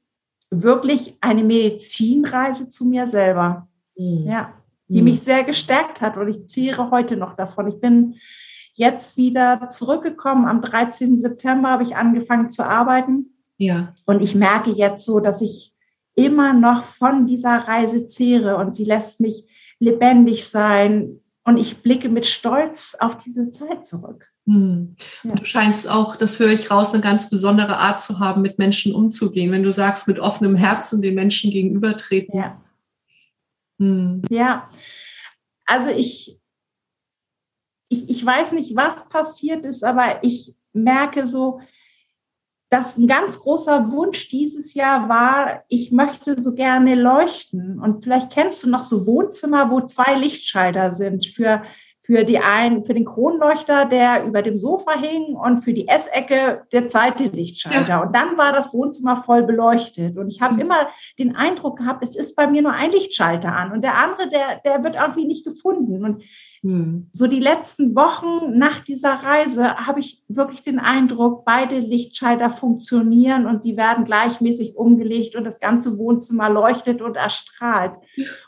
wirklich 0.50 1.18
eine 1.20 1.44
Medizinreise 1.44 2.68
zu 2.68 2.86
mir 2.86 3.06
selber. 3.06 3.68
Mhm. 3.96 4.26
Ja, 4.26 4.54
die 4.88 5.00
mhm. 5.00 5.04
mich 5.04 5.20
sehr 5.22 5.44
gestärkt 5.44 6.00
hat. 6.00 6.16
Und 6.16 6.28
ich 6.28 6.46
zehre 6.46 6.90
heute 6.90 7.16
noch 7.16 7.34
davon. 7.34 7.68
Ich 7.68 7.80
bin 7.80 8.14
jetzt 8.74 9.16
wieder 9.16 9.68
zurückgekommen. 9.68 10.46
Am 10.46 10.62
13. 10.62 11.16
September 11.16 11.70
habe 11.70 11.82
ich 11.82 11.96
angefangen 11.96 12.50
zu 12.50 12.64
arbeiten. 12.64 13.34
Ja. 13.56 13.94
Und 14.04 14.20
ich 14.20 14.34
merke 14.34 14.70
jetzt 14.70 15.04
so, 15.04 15.20
dass 15.20 15.40
ich 15.40 15.73
immer 16.14 16.52
noch 16.54 16.82
von 16.82 17.26
dieser 17.26 17.68
Reise 17.68 18.06
zehre 18.06 18.56
und 18.56 18.76
sie 18.76 18.84
lässt 18.84 19.20
mich 19.20 19.44
lebendig 19.78 20.46
sein 20.46 21.20
und 21.44 21.58
ich 21.58 21.82
blicke 21.82 22.08
mit 22.08 22.26
Stolz 22.26 22.96
auf 22.98 23.18
diese 23.18 23.50
Zeit 23.50 23.84
zurück. 23.84 24.30
Hm. 24.46 24.96
Ja. 25.22 25.34
Du 25.34 25.44
scheinst 25.44 25.88
auch, 25.88 26.16
das 26.16 26.38
höre 26.38 26.50
ich 26.50 26.70
raus, 26.70 26.92
eine 26.92 27.02
ganz 27.02 27.30
besondere 27.30 27.78
Art 27.78 28.02
zu 28.02 28.18
haben, 28.18 28.42
mit 28.42 28.58
Menschen 28.58 28.94
umzugehen. 28.94 29.50
Wenn 29.50 29.62
du 29.62 29.72
sagst, 29.72 30.06
mit 30.06 30.20
offenem 30.20 30.54
Herzen 30.54 31.02
den 31.02 31.14
Menschen 31.14 31.50
gegenübertreten. 31.50 32.38
Ja. 32.38 32.60
Hm. 33.78 34.22
Ja, 34.30 34.68
also 35.66 35.88
ich, 35.88 36.38
ich, 37.88 38.08
ich 38.08 38.24
weiß 38.24 38.52
nicht, 38.52 38.76
was 38.76 39.08
passiert 39.08 39.64
ist, 39.64 39.82
aber 39.82 40.22
ich 40.22 40.54
merke 40.72 41.26
so, 41.26 41.60
dass 42.74 42.98
ein 42.98 43.06
ganz 43.06 43.38
großer 43.38 43.92
Wunsch 43.92 44.30
dieses 44.30 44.74
Jahr 44.74 45.08
war, 45.08 45.62
ich 45.68 45.92
möchte 45.92 46.40
so 46.40 46.56
gerne 46.56 46.96
leuchten. 46.96 47.78
Und 47.78 48.02
vielleicht 48.02 48.32
kennst 48.32 48.64
du 48.64 48.70
noch 48.70 48.82
so 48.82 49.06
Wohnzimmer, 49.06 49.70
wo 49.70 49.82
zwei 49.82 50.16
Lichtschalter 50.16 50.90
sind 50.90 51.24
für 51.24 51.62
für 52.04 52.24
die 52.24 52.38
einen, 52.38 52.84
für 52.84 52.92
den 52.92 53.06
Kronleuchter, 53.06 53.86
der 53.86 54.26
über 54.26 54.42
dem 54.42 54.58
Sofa 54.58 54.92
hing 54.92 55.36
und 55.36 55.64
für 55.64 55.72
die 55.72 55.88
Essecke 55.88 56.66
der 56.70 56.88
zweite 56.88 57.24
Lichtschalter. 57.24 57.88
Ja. 57.88 58.02
Und 58.02 58.14
dann 58.14 58.36
war 58.36 58.52
das 58.52 58.74
Wohnzimmer 58.74 59.22
voll 59.24 59.42
beleuchtet. 59.44 60.18
Und 60.18 60.28
ich 60.28 60.42
habe 60.42 60.54
mhm. 60.54 60.60
immer 60.60 60.88
den 61.18 61.34
Eindruck 61.34 61.78
gehabt, 61.78 62.06
es 62.06 62.14
ist 62.14 62.36
bei 62.36 62.46
mir 62.46 62.60
nur 62.60 62.72
ein 62.72 62.90
Lichtschalter 62.90 63.56
an 63.56 63.72
und 63.72 63.80
der 63.82 63.96
andere, 63.96 64.28
der, 64.28 64.60
der 64.66 64.84
wird 64.84 64.96
irgendwie 64.96 65.24
nicht 65.24 65.46
gefunden. 65.46 66.04
Und 66.04 66.22
mhm. 66.60 67.08
so 67.10 67.26
die 67.26 67.40
letzten 67.40 67.96
Wochen 67.96 68.58
nach 68.58 68.80
dieser 68.80 69.14
Reise 69.14 69.74
habe 69.74 70.00
ich 70.00 70.22
wirklich 70.28 70.60
den 70.60 70.80
Eindruck, 70.80 71.46
beide 71.46 71.78
Lichtschalter 71.78 72.50
funktionieren 72.50 73.46
und 73.46 73.62
sie 73.62 73.78
werden 73.78 74.04
gleichmäßig 74.04 74.76
umgelegt 74.76 75.36
und 75.36 75.44
das 75.44 75.58
ganze 75.58 75.96
Wohnzimmer 75.96 76.50
leuchtet 76.50 77.00
und 77.00 77.16
erstrahlt. 77.16 77.94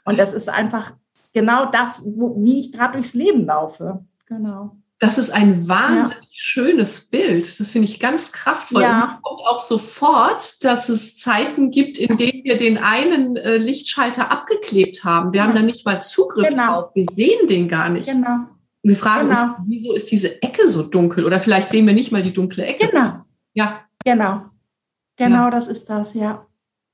Und 0.04 0.18
das 0.18 0.34
ist 0.34 0.50
einfach 0.50 0.92
genau 1.36 1.66
das, 1.66 2.02
wo, 2.16 2.34
wie 2.42 2.60
ich 2.60 2.72
gerade 2.72 2.94
durchs 2.94 3.12
Leben 3.12 3.44
laufe. 3.44 4.02
Genau. 4.24 4.74
Das 4.98 5.18
ist 5.18 5.28
ein 5.28 5.68
wahnsinnig 5.68 6.30
ja. 6.30 6.32
schönes 6.32 7.10
Bild. 7.10 7.60
Das 7.60 7.66
finde 7.66 7.88
ich 7.88 8.00
ganz 8.00 8.32
kraftvoll. 8.32 8.80
Ja. 8.80 9.16
Und 9.16 9.22
kommt 9.22 9.40
auch 9.46 9.60
sofort, 9.60 10.64
dass 10.64 10.88
es 10.88 11.18
Zeiten 11.18 11.70
gibt, 11.70 11.98
in 11.98 12.16
denen 12.16 12.42
wir 12.44 12.56
den 12.56 12.78
einen 12.78 13.36
äh, 13.36 13.58
Lichtschalter 13.58 14.30
abgeklebt 14.30 15.04
haben. 15.04 15.34
Wir 15.34 15.40
ja. 15.40 15.46
haben 15.46 15.54
da 15.54 15.60
nicht 15.60 15.84
mal 15.84 16.00
Zugriff 16.00 16.48
genau. 16.48 16.80
drauf. 16.80 16.94
Wir 16.94 17.04
sehen 17.04 17.46
den 17.46 17.68
gar 17.68 17.90
nicht. 17.90 18.08
Genau. 18.08 18.46
Und 18.82 18.90
wir 18.90 18.96
fragen 18.96 19.28
genau. 19.28 19.42
uns, 19.42 19.54
wieso 19.66 19.94
ist 19.94 20.10
diese 20.10 20.42
Ecke 20.42 20.70
so 20.70 20.84
dunkel? 20.84 21.26
Oder 21.26 21.38
vielleicht 21.38 21.68
sehen 21.68 21.86
wir 21.86 21.92
nicht 21.92 22.12
mal 22.12 22.22
die 22.22 22.32
dunkle 22.32 22.64
Ecke. 22.64 22.88
Genau. 22.88 23.26
Ja. 23.52 23.82
Genau. 24.06 24.46
Genau, 25.16 25.50
das 25.50 25.68
ist 25.68 25.90
das, 25.90 26.14
ja. 26.14 26.46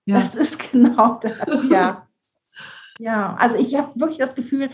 Das 0.04 0.34
ist 0.34 0.58
genau 0.72 1.20
das, 1.22 1.62
ja. 1.70 2.08
Ja, 3.02 3.34
also 3.34 3.58
ich 3.58 3.74
habe 3.74 3.98
wirklich 3.98 4.18
das 4.18 4.36
Gefühl, 4.36 4.70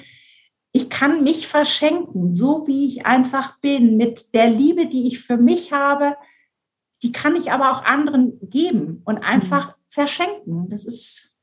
ich 0.72 0.90
kann 0.90 1.24
mich 1.24 1.48
verschenken, 1.48 2.34
so 2.34 2.66
wie 2.66 2.86
ich 2.86 3.06
einfach 3.06 3.58
bin, 3.60 3.96
mit 3.96 4.34
der 4.34 4.50
Liebe, 4.50 4.86
die 4.86 5.06
ich 5.06 5.20
für 5.20 5.38
mich 5.38 5.72
habe, 5.72 6.14
die 7.02 7.10
kann 7.10 7.36
ich 7.36 7.52
aber 7.52 7.72
auch 7.72 7.84
anderen 7.84 8.38
geben 8.42 9.00
und 9.06 9.18
einfach 9.18 9.68
mhm. 9.68 9.72
verschenken. 9.88 10.68
Das 10.68 10.84
ist, 10.84 11.34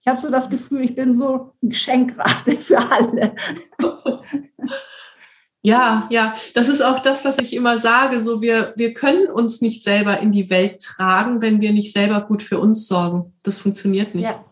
ich 0.00 0.08
habe 0.08 0.20
so 0.20 0.28
das 0.28 0.50
Gefühl, 0.50 0.82
ich 0.82 0.96
bin 0.96 1.14
so 1.14 1.52
ein 1.62 1.68
Geschenk 1.68 2.16
gerade 2.16 2.56
für 2.58 2.78
alle. 2.78 3.36
Ja, 5.64 6.08
ja, 6.10 6.34
das 6.54 6.68
ist 6.68 6.80
auch 6.82 6.98
das, 6.98 7.24
was 7.24 7.38
ich 7.38 7.54
immer 7.54 7.78
sage. 7.78 8.20
So, 8.20 8.42
wir, 8.42 8.72
wir 8.74 8.94
können 8.94 9.28
uns 9.28 9.60
nicht 9.60 9.84
selber 9.84 10.18
in 10.18 10.32
die 10.32 10.50
Welt 10.50 10.82
tragen, 10.82 11.40
wenn 11.40 11.60
wir 11.60 11.72
nicht 11.72 11.92
selber 11.92 12.22
gut 12.22 12.42
für 12.42 12.58
uns 12.58 12.88
sorgen. 12.88 13.32
Das 13.44 13.60
funktioniert 13.60 14.12
nicht. 14.12 14.24
Ja. 14.24 14.44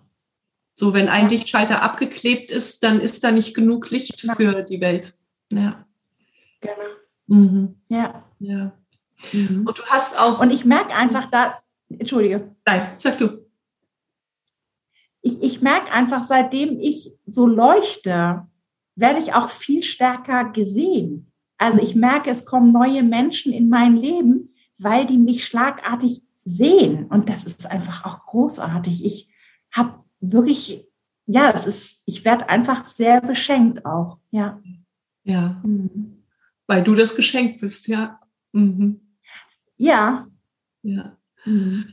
So, 0.80 0.94
wenn 0.94 1.10
ein. 1.10 1.28
Lichtschalter 1.28 1.82
abgeklebt 1.82 2.50
ist, 2.50 2.82
dann 2.82 3.02
ist 3.02 3.22
da 3.22 3.32
nicht 3.32 3.54
genug 3.54 3.90
Licht 3.90 4.22
ja. 4.22 4.34
für 4.34 4.62
die 4.62 4.80
Welt. 4.80 5.12
Ja. 5.50 5.84
Genau. 6.62 6.74
Mhm. 7.26 7.74
Ja. 7.88 8.24
Ja. 8.38 8.72
Mhm. 9.30 9.66
Und 9.66 9.78
du 9.78 9.82
hast 9.90 10.18
auch. 10.18 10.40
Und 10.40 10.50
ich 10.50 10.64
merke 10.64 10.94
einfach 10.94 11.30
da, 11.30 11.60
entschuldige. 11.90 12.56
Nein, 12.64 12.94
sag 12.96 13.18
du. 13.18 13.46
Ich, 15.20 15.42
ich 15.42 15.60
merke 15.60 15.92
einfach, 15.92 16.22
seitdem 16.22 16.80
ich 16.80 17.12
so 17.26 17.46
leuchte, 17.46 18.46
werde 18.94 19.18
ich 19.18 19.34
auch 19.34 19.50
viel 19.50 19.82
stärker 19.82 20.46
gesehen. 20.46 21.30
Also 21.58 21.82
ich 21.82 21.94
merke, 21.94 22.30
es 22.30 22.46
kommen 22.46 22.72
neue 22.72 23.02
Menschen 23.02 23.52
in 23.52 23.68
mein 23.68 23.98
Leben, 23.98 24.54
weil 24.78 25.04
die 25.04 25.18
mich 25.18 25.44
schlagartig 25.44 26.22
sehen. 26.46 27.04
Und 27.08 27.28
das 27.28 27.44
ist 27.44 27.70
einfach 27.70 28.06
auch 28.06 28.24
großartig. 28.24 29.04
Ich 29.04 29.28
habe 29.72 30.00
wirklich, 30.20 30.86
ja, 31.26 31.50
es 31.50 31.66
ist, 31.66 32.02
ich 32.06 32.24
werde 32.24 32.48
einfach 32.48 32.86
sehr 32.86 33.20
beschenkt 33.20 33.84
auch, 33.84 34.18
ja. 34.30 34.60
Ja. 35.24 35.60
Mhm. 35.64 36.24
Weil 36.66 36.84
du 36.84 36.94
das 36.94 37.16
Geschenk 37.16 37.60
bist, 37.60 37.88
ja. 37.88 38.20
Mhm. 38.52 39.00
Ja. 39.76 40.26
Ja. 40.82 41.16
Mhm. 41.44 41.86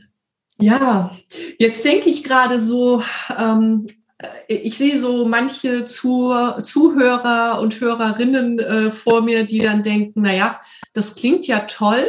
Ja, 0.60 1.16
jetzt 1.58 1.84
denke 1.84 2.10
ich 2.10 2.24
gerade 2.24 2.60
so, 2.60 3.02
ähm, 3.36 3.86
äh, 4.18 4.54
ich 4.54 4.76
sehe 4.76 4.98
so 4.98 5.24
manche 5.24 5.84
Zu 5.86 6.34
Zuhörer 6.62 7.60
und 7.60 7.80
Hörerinnen 7.80 8.58
äh, 8.58 8.90
vor 8.90 9.22
mir, 9.22 9.44
die 9.44 9.60
dann 9.60 9.82
denken, 9.82 10.22
naja, 10.22 10.60
das 10.92 11.14
klingt 11.14 11.46
ja 11.46 11.60
toll, 11.60 12.04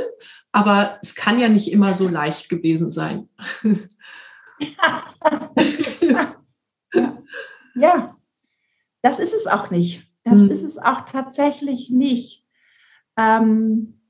aber 0.52 0.98
es 1.04 1.14
kann 1.14 1.40
ja 1.40 1.48
nicht 1.48 1.72
immer 1.72 1.94
so 1.94 2.08
leicht 2.08 2.50
gewesen 2.50 2.92
sein. 2.92 3.30
ja, 7.76 8.18
das 9.02 9.20
ist 9.20 9.34
es 9.34 9.48
auch 9.48 9.72
nicht. 9.72 10.10
Das 10.24 10.42
hm. 10.42 10.52
ist 10.52 10.64
es 10.64 10.78
auch 10.78 11.02
tatsächlich 11.02 11.90
nicht. 11.90 12.46
Ähm, 13.18 14.02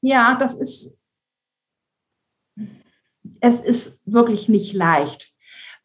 ja, 0.00 0.36
das 0.36 0.54
ist, 0.54 1.00
es 3.40 3.60
ist 3.60 4.00
wirklich 4.04 4.48
nicht 4.48 4.72
leicht, 4.72 5.34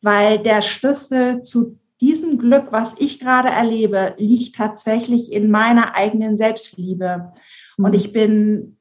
weil 0.02 0.40
der 0.40 0.62
Schlüssel 0.62 1.42
zu 1.42 1.80
diesem 2.02 2.38
Glück, 2.38 2.72
was 2.72 2.96
ich 3.00 3.20
gerade 3.20 3.50
erlebe, 3.50 4.16
liegt 4.18 4.56
tatsächlich 4.56 5.32
in 5.32 5.52
meiner 5.52 5.96
eigenen 5.96 6.38
Selbstliebe. 6.38 7.32
Und 7.78 7.94
ich 7.94 8.12
bin 8.12 8.78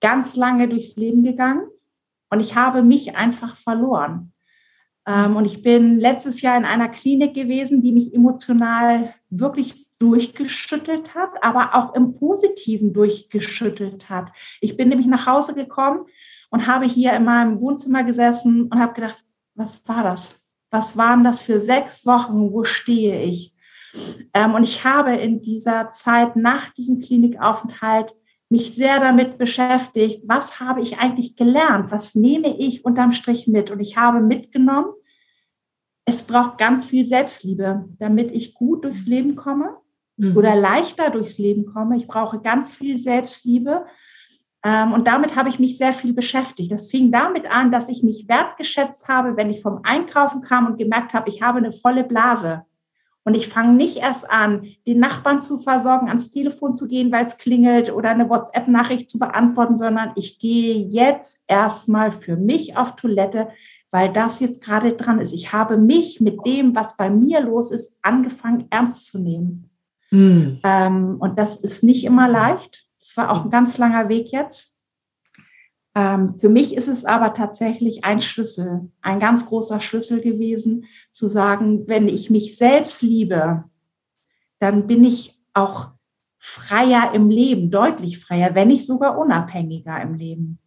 ganz 0.00 0.36
lange 0.36 0.68
durchs 0.68 0.96
Leben 0.96 1.22
gegangen 1.22 1.68
und 2.30 2.40
ich 2.40 2.54
habe 2.54 2.82
mich 2.82 3.16
einfach 3.16 3.56
verloren. 3.56 4.32
Ähm, 5.06 5.36
und 5.36 5.44
ich 5.44 5.62
bin 5.62 5.98
letztes 5.98 6.42
Jahr 6.42 6.56
in 6.56 6.64
einer 6.64 6.88
Klinik 6.88 7.34
gewesen, 7.34 7.82
die 7.82 7.92
mich 7.92 8.14
emotional 8.14 9.14
wirklich 9.30 9.88
durchgeschüttelt 9.98 11.14
hat, 11.14 11.30
aber 11.42 11.74
auch 11.74 11.94
im 11.94 12.14
Positiven 12.14 12.92
durchgeschüttelt 12.92 14.08
hat. 14.08 14.30
Ich 14.60 14.76
bin 14.76 14.88
nämlich 14.88 15.08
nach 15.08 15.26
Hause 15.26 15.54
gekommen 15.54 16.06
und 16.50 16.66
habe 16.66 16.86
hier 16.86 17.14
in 17.14 17.24
meinem 17.24 17.60
Wohnzimmer 17.60 18.04
gesessen 18.04 18.68
und 18.70 18.78
habe 18.78 18.94
gedacht, 18.94 19.24
was 19.54 19.86
war 19.88 20.04
das? 20.04 20.40
Was 20.70 20.96
waren 20.96 21.24
das 21.24 21.40
für 21.40 21.60
sechs 21.60 22.06
Wochen? 22.06 22.52
Wo 22.52 22.62
stehe 22.62 23.22
ich? 23.22 23.54
Ähm, 24.34 24.54
und 24.54 24.62
ich 24.62 24.84
habe 24.84 25.16
in 25.16 25.40
dieser 25.40 25.90
Zeit 25.92 26.36
nach 26.36 26.70
diesem 26.74 27.00
Klinikaufenthalt 27.00 28.14
mich 28.50 28.74
sehr 28.74 28.98
damit 28.98 29.38
beschäftigt, 29.38 30.22
was 30.26 30.60
habe 30.60 30.80
ich 30.80 30.98
eigentlich 30.98 31.36
gelernt? 31.36 31.90
Was 31.90 32.14
nehme 32.14 32.56
ich 32.58 32.84
unterm 32.84 33.12
Strich 33.12 33.46
mit? 33.46 33.70
Und 33.70 33.80
ich 33.80 33.96
habe 33.96 34.20
mitgenommen, 34.20 34.88
es 36.06 36.22
braucht 36.22 36.56
ganz 36.56 36.86
viel 36.86 37.04
Selbstliebe, 37.04 37.84
damit 37.98 38.30
ich 38.30 38.54
gut 38.54 38.84
durchs 38.84 39.06
Leben 39.06 39.36
komme 39.36 39.76
mhm. 40.16 40.36
oder 40.36 40.56
leichter 40.56 41.10
durchs 41.10 41.36
Leben 41.36 41.66
komme. 41.66 41.98
Ich 41.98 42.06
brauche 42.06 42.40
ganz 42.40 42.70
viel 42.70 42.98
Selbstliebe. 42.98 43.84
Ähm, 44.64 44.92
und 44.92 45.06
damit 45.06 45.36
habe 45.36 45.50
ich 45.50 45.58
mich 45.58 45.76
sehr 45.76 45.92
viel 45.92 46.14
beschäftigt. 46.14 46.72
Das 46.72 46.90
fing 46.90 47.12
damit 47.12 47.46
an, 47.50 47.70
dass 47.70 47.90
ich 47.90 48.02
mich 48.02 48.26
wertgeschätzt 48.28 49.08
habe, 49.08 49.36
wenn 49.36 49.50
ich 49.50 49.60
vom 49.60 49.80
Einkaufen 49.82 50.40
kam 50.40 50.66
und 50.66 50.78
gemerkt 50.78 51.12
habe, 51.12 51.28
ich 51.28 51.42
habe 51.42 51.58
eine 51.58 51.72
volle 51.72 52.04
Blase. 52.04 52.64
Und 53.28 53.36
ich 53.36 53.48
fange 53.48 53.74
nicht 53.74 53.98
erst 53.98 54.30
an, 54.30 54.68
den 54.86 55.00
Nachbarn 55.00 55.42
zu 55.42 55.58
versorgen, 55.58 56.08
ans 56.08 56.30
Telefon 56.30 56.74
zu 56.74 56.88
gehen, 56.88 57.12
weil 57.12 57.26
es 57.26 57.36
klingelt 57.36 57.92
oder 57.92 58.08
eine 58.08 58.30
WhatsApp-Nachricht 58.30 59.10
zu 59.10 59.18
beantworten, 59.18 59.76
sondern 59.76 60.12
ich 60.16 60.38
gehe 60.38 60.86
jetzt 60.86 61.44
erstmal 61.46 62.12
für 62.12 62.36
mich 62.38 62.78
auf 62.78 62.96
Toilette, 62.96 63.48
weil 63.90 64.10
das 64.14 64.40
jetzt 64.40 64.64
gerade 64.64 64.94
dran 64.94 65.18
ist. 65.20 65.34
Ich 65.34 65.52
habe 65.52 65.76
mich 65.76 66.22
mit 66.22 66.46
dem, 66.46 66.74
was 66.74 66.96
bei 66.96 67.10
mir 67.10 67.42
los 67.42 67.70
ist, 67.70 67.98
angefangen 68.00 68.64
ernst 68.70 69.08
zu 69.08 69.18
nehmen. 69.18 69.68
Mhm. 70.10 70.60
Ähm, 70.64 71.16
und 71.20 71.38
das 71.38 71.56
ist 71.56 71.84
nicht 71.84 72.06
immer 72.06 72.30
leicht. 72.30 72.86
Es 72.98 73.14
war 73.18 73.30
auch 73.30 73.44
ein 73.44 73.50
ganz 73.50 73.76
langer 73.76 74.08
Weg 74.08 74.32
jetzt. 74.32 74.77
Ähm, 75.98 76.38
für 76.38 76.48
mich 76.48 76.76
ist 76.76 76.86
es 76.86 77.04
aber 77.04 77.34
tatsächlich 77.34 78.04
ein 78.04 78.20
Schlüssel, 78.20 78.88
ein 79.02 79.18
ganz 79.18 79.46
großer 79.46 79.80
Schlüssel 79.80 80.20
gewesen, 80.20 80.84
zu 81.10 81.26
sagen, 81.26 81.88
wenn 81.88 82.06
ich 82.06 82.30
mich 82.30 82.56
selbst 82.56 83.02
liebe, 83.02 83.64
dann 84.60 84.86
bin 84.86 85.02
ich 85.02 85.42
auch 85.54 85.88
freier 86.38 87.10
im 87.14 87.30
Leben, 87.30 87.72
deutlich 87.72 88.20
freier, 88.20 88.54
wenn 88.54 88.68
nicht 88.68 88.86
sogar 88.86 89.18
unabhängiger 89.18 90.00
im 90.00 90.14
Leben. 90.14 90.60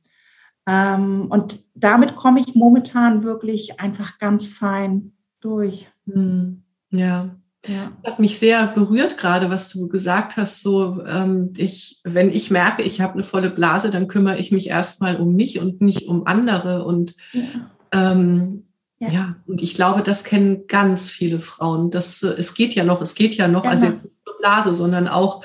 Ähm, 0.68 1.28
und 1.30 1.64
damit 1.76 2.18
komme 2.18 2.42
ich 2.42 2.54
momentan 2.54 3.24
wirklich 3.24 3.80
einfach 3.80 4.20
ganz 4.20 4.50
fein 4.50 5.14
durch. 5.40 5.88
Hm. 6.08 6.64
Ja. 6.90 7.38
Ja. 7.68 7.92
Hat 8.04 8.20
mich 8.20 8.40
sehr 8.40 8.68
berührt 8.68 9.18
gerade, 9.18 9.50
was 9.50 9.70
du 9.72 9.88
gesagt 9.88 10.38
hast. 10.38 10.62
So, 10.64 11.04
ähm, 11.06 11.54
ich, 11.58 12.00
wenn 12.04 12.32
ich 12.32 12.50
merke, 12.50 12.82
ich 12.82 13.02
habe 13.02 13.14
eine 13.14 13.24
volle 13.24 13.52
Blase, 13.52 13.92
dann 13.92 14.08
kümmere 14.08 14.38
ich 14.38 14.52
mich 14.52 14.68
erstmal 14.68 15.18
um 15.18 15.36
mich 15.36 15.60
und 15.60 15.80
nicht 15.80 16.08
um 16.08 16.26
andere. 16.26 16.84
Und 16.84 17.16
ja. 17.34 17.44
Ähm, 17.92 18.66
ja. 19.00 19.10
ja. 19.10 19.36
und 19.46 19.62
ich 19.62 19.76
glaube, 19.76 20.02
das 20.02 20.24
kennen 20.24 20.66
ganz 20.68 21.12
viele 21.12 21.40
Frauen. 21.40 21.92
Das, 21.92 22.24
äh, 22.24 22.34
es 22.38 22.56
geht 22.56 22.74
ja 22.74 22.84
noch, 22.84 23.02
es 23.02 23.14
geht 23.14 23.36
ja 23.36 23.48
noch, 23.48 23.62
genau. 23.62 23.72
also 23.72 23.86
jetzt 23.86 24.06
nicht 24.06 24.26
nur 24.26 24.38
Blase, 24.38 24.74
sondern 24.74 25.08
auch, 25.08 25.44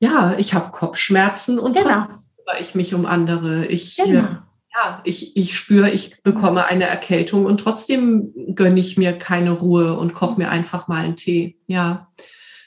ja, 0.00 0.34
ich 0.36 0.52
habe 0.52 0.70
Kopfschmerzen 0.70 1.58
und 1.58 1.76
genau. 1.76 2.06
kümmere 2.06 2.60
ich 2.60 2.74
mich 2.74 2.92
um 2.92 3.06
andere. 3.06 3.66
Ich, 3.66 3.96
genau. 3.96 4.26
Ja, 4.74 5.02
ich, 5.04 5.36
ich 5.36 5.56
spüre, 5.56 5.90
ich 5.90 6.22
bekomme 6.22 6.64
eine 6.64 6.84
Erkältung 6.84 7.44
und 7.44 7.58
trotzdem 7.58 8.54
gönne 8.54 8.80
ich 8.80 8.96
mir 8.96 9.12
keine 9.12 9.52
Ruhe 9.52 9.98
und 9.98 10.14
koche 10.14 10.38
mir 10.38 10.48
einfach 10.48 10.88
mal 10.88 11.04
einen 11.04 11.16
Tee. 11.16 11.58
Ja, 11.66 12.10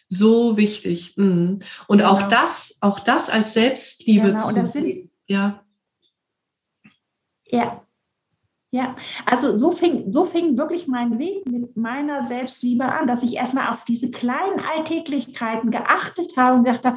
so 0.07 0.55
wichtig. 0.55 1.17
Mhm. 1.17 1.59
Und 1.87 1.97
genau. 1.97 2.11
auch 2.11 2.29
das, 2.29 2.77
auch 2.81 2.99
das 2.99 3.29
als 3.29 3.53
Selbstliebe 3.53 4.27
genau. 4.27 4.39
zu 4.39 4.63
sehen. 4.63 5.09
Ja. 5.25 5.63
Ja, 7.47 7.85
ja, 8.75 8.93
also 9.25 9.55
so 9.57 9.71
fing, 9.71 10.11
so 10.11 10.25
fing 10.25 10.57
wirklich 10.57 10.85
mein 10.85 11.17
Weg 11.17 11.49
mit 11.49 11.77
meiner 11.77 12.21
Selbstliebe 12.23 12.83
an, 12.83 13.07
dass 13.07 13.23
ich 13.23 13.37
erstmal 13.37 13.71
auf 13.71 13.85
diese 13.85 14.11
kleinen 14.11 14.59
Alltäglichkeiten 14.59 15.71
geachtet 15.71 16.33
habe 16.35 16.57
und 16.57 16.67
dachte, 16.67 16.95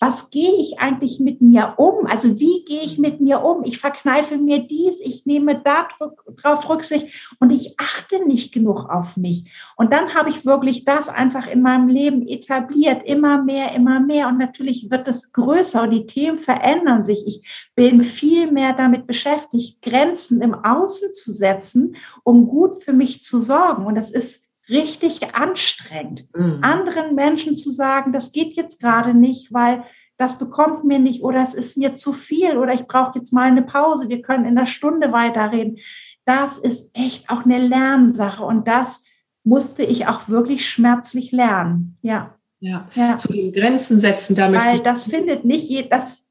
was 0.00 0.30
gehe 0.30 0.52
ich 0.56 0.80
eigentlich 0.80 1.20
mit 1.20 1.40
mir 1.40 1.74
um? 1.76 2.06
Also 2.06 2.40
wie 2.40 2.64
gehe 2.64 2.80
ich 2.80 2.98
mit 2.98 3.20
mir 3.20 3.44
um? 3.44 3.62
Ich 3.62 3.78
verkneife 3.78 4.38
mir 4.38 4.58
dies, 4.66 5.00
ich 5.00 5.24
nehme 5.24 5.62
darauf 5.62 6.68
Rücksicht 6.68 7.36
und 7.38 7.52
ich 7.52 7.78
achte 7.78 8.26
nicht 8.26 8.52
genug 8.52 8.90
auf 8.90 9.16
mich. 9.16 9.52
Und 9.76 9.92
dann 9.92 10.14
habe 10.14 10.30
ich 10.30 10.44
wirklich 10.44 10.84
das 10.84 11.08
einfach 11.08 11.46
in 11.46 11.62
meinem 11.62 11.86
Leben 11.86 12.26
etabliert, 12.26 13.04
immer 13.04 13.40
mehr, 13.40 13.72
immer 13.76 14.00
mehr. 14.00 14.26
Und 14.26 14.38
natürlich 14.38 14.90
wird 14.90 15.06
es 15.06 15.32
größer 15.32 15.84
und 15.84 15.92
die 15.92 16.06
Themen 16.06 16.38
verändern 16.38 17.04
sich. 17.04 17.24
Ich 17.24 17.70
bin 17.76 18.02
viel 18.02 18.50
mehr 18.50 18.72
damit 18.72 19.06
beschäftigt, 19.06 19.80
Grenzen 19.80 20.40
im 20.42 20.54
Außen 20.54 21.12
zu 21.12 21.19
setzen, 21.24 21.96
um 22.24 22.46
gut 22.46 22.82
für 22.82 22.92
mich 22.92 23.20
zu 23.20 23.40
sorgen. 23.40 23.86
Und 23.86 23.94
das 23.94 24.10
ist 24.10 24.46
richtig 24.68 25.34
anstrengend, 25.34 26.26
mhm. 26.34 26.60
anderen 26.62 27.14
Menschen 27.14 27.56
zu 27.56 27.70
sagen, 27.70 28.12
das 28.12 28.32
geht 28.32 28.54
jetzt 28.54 28.80
gerade 28.80 29.14
nicht, 29.14 29.52
weil 29.52 29.84
das 30.16 30.38
bekommt 30.38 30.84
mir 30.84 30.98
nicht 30.98 31.22
oder 31.22 31.42
es 31.42 31.54
ist 31.54 31.78
mir 31.78 31.94
zu 31.96 32.12
viel 32.12 32.58
oder 32.58 32.74
ich 32.74 32.86
brauche 32.86 33.18
jetzt 33.18 33.32
mal 33.32 33.48
eine 33.48 33.62
Pause, 33.62 34.10
wir 34.10 34.20
können 34.20 34.44
in 34.44 34.54
der 34.54 34.66
Stunde 34.66 35.12
weiterreden. 35.12 35.78
Das 36.26 36.58
ist 36.58 36.90
echt 36.94 37.30
auch 37.30 37.46
eine 37.46 37.58
Lernsache 37.58 38.44
und 38.44 38.68
das 38.68 39.02
musste 39.44 39.82
ich 39.82 40.06
auch 40.06 40.28
wirklich 40.28 40.68
schmerzlich 40.68 41.32
lernen. 41.32 41.96
Ja. 42.02 42.36
Ja, 42.60 42.90
ja. 42.94 43.16
zu 43.16 43.32
den 43.32 43.52
Grenzen 43.52 43.98
setzen, 43.98 44.36
da 44.36 44.50
möchte 44.50 44.66
Weil 44.66 44.80
das 44.80 45.06
findet 45.06 45.46
nicht 45.46 45.70
jeder, 45.70 45.88
das, 45.88 46.28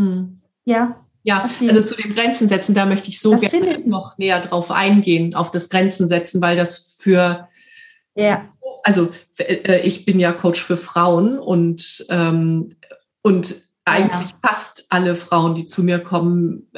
hm. 0.00 0.40
ja. 0.64 1.03
Ja, 1.26 1.42
also 1.42 1.80
zu 1.80 1.94
den 1.96 2.12
Grenzen 2.14 2.48
setzen, 2.48 2.74
da 2.74 2.84
möchte 2.84 3.08
ich 3.08 3.18
so 3.18 3.32
das 3.32 3.40
gerne 3.40 3.78
noch 3.86 4.18
näher 4.18 4.40
drauf 4.40 4.70
eingehen, 4.70 5.34
auf 5.34 5.50
das 5.50 5.70
Grenzen 5.70 6.06
setzen, 6.06 6.42
weil 6.42 6.54
das 6.54 6.98
für, 7.00 7.48
ja. 8.14 8.46
also 8.82 9.10
äh, 9.38 9.80
ich 9.80 10.04
bin 10.04 10.20
ja 10.20 10.32
Coach 10.32 10.62
für 10.62 10.76
Frauen 10.76 11.38
und, 11.38 12.04
ähm, 12.10 12.76
und 13.22 13.54
eigentlich 13.86 14.32
ja. 14.32 14.38
fast 14.46 14.84
alle 14.90 15.14
Frauen, 15.16 15.54
die 15.54 15.64
zu 15.64 15.82
mir 15.82 15.98
kommen, 15.98 16.70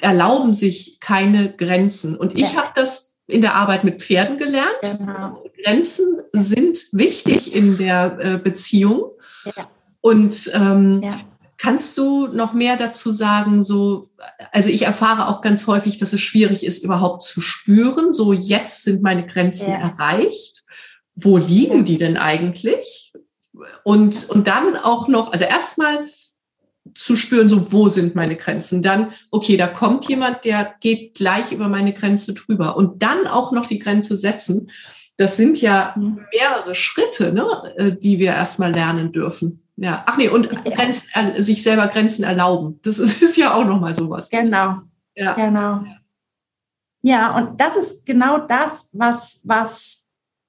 erlauben 0.00 0.52
sich 0.52 0.98
keine 0.98 1.54
Grenzen. 1.54 2.16
Und 2.16 2.36
ich 2.36 2.52
ja. 2.52 2.56
habe 2.56 2.72
das 2.74 3.20
in 3.28 3.42
der 3.42 3.54
Arbeit 3.54 3.84
mit 3.84 4.02
Pferden 4.02 4.38
gelernt. 4.38 4.80
Genau. 4.82 5.44
Grenzen 5.62 6.20
sind 6.32 6.88
wichtig 6.90 7.54
in 7.54 7.78
der 7.78 8.18
äh, 8.20 8.38
Beziehung. 8.38 9.12
Ja. 9.44 9.70
Und 10.00 10.50
ähm. 10.52 11.00
Kannst 11.58 11.96
du 11.96 12.26
noch 12.26 12.52
mehr 12.52 12.76
dazu 12.76 13.12
sagen? 13.12 13.62
So, 13.62 14.08
also 14.52 14.68
ich 14.68 14.82
erfahre 14.82 15.28
auch 15.28 15.40
ganz 15.40 15.66
häufig, 15.66 15.98
dass 15.98 16.12
es 16.12 16.20
schwierig 16.20 16.64
ist, 16.64 16.84
überhaupt 16.84 17.22
zu 17.22 17.40
spüren. 17.40 18.12
So, 18.12 18.32
jetzt 18.32 18.84
sind 18.84 19.02
meine 19.02 19.26
Grenzen 19.26 19.70
ja. 19.70 19.78
erreicht. 19.78 20.64
Wo 21.14 21.38
liegen 21.38 21.84
die 21.84 21.96
denn 21.96 22.18
eigentlich? 22.18 23.12
Und, 23.84 24.28
und 24.28 24.46
dann 24.46 24.76
auch 24.76 25.08
noch, 25.08 25.32
also 25.32 25.44
erstmal 25.44 26.08
zu 26.94 27.16
spüren, 27.16 27.48
so, 27.48 27.72
wo 27.72 27.88
sind 27.88 28.14
meine 28.14 28.36
Grenzen? 28.36 28.82
Dann, 28.82 29.12
okay, 29.30 29.56
da 29.56 29.66
kommt 29.66 30.08
jemand, 30.08 30.44
der 30.44 30.74
geht 30.80 31.14
gleich 31.14 31.52
über 31.52 31.68
meine 31.68 31.92
Grenze 31.92 32.34
drüber. 32.34 32.76
Und 32.76 33.02
dann 33.02 33.26
auch 33.26 33.52
noch 33.52 33.66
die 33.66 33.78
Grenze 33.78 34.16
setzen. 34.16 34.70
Das 35.18 35.36
sind 35.36 35.60
ja 35.60 35.94
mhm. 35.96 36.26
mehrere 36.32 36.74
Schritte, 36.74 37.32
ne, 37.32 37.74
äh, 37.76 37.92
die 37.92 38.18
wir 38.18 38.32
erstmal 38.32 38.72
lernen 38.72 39.12
dürfen. 39.12 39.62
Ja, 39.76 40.04
ach 40.06 40.16
nee, 40.16 40.28
und 40.28 40.48
Grenzen, 40.64 41.08
äh, 41.14 41.42
sich 41.42 41.62
selber 41.62 41.88
Grenzen 41.88 42.24
erlauben. 42.24 42.80
Das 42.82 42.98
ist, 42.98 43.22
ist 43.22 43.36
ja 43.36 43.54
auch 43.54 43.64
nochmal 43.64 43.94
sowas. 43.94 44.30
Genau. 44.30 44.80
Ja. 45.14 45.34
Genau. 45.34 45.84
Ja, 47.02 47.36
und 47.36 47.60
das 47.60 47.76
ist 47.76 48.04
genau 48.04 48.38
das, 48.38 48.90
was, 48.92 49.40
was 49.44 50.05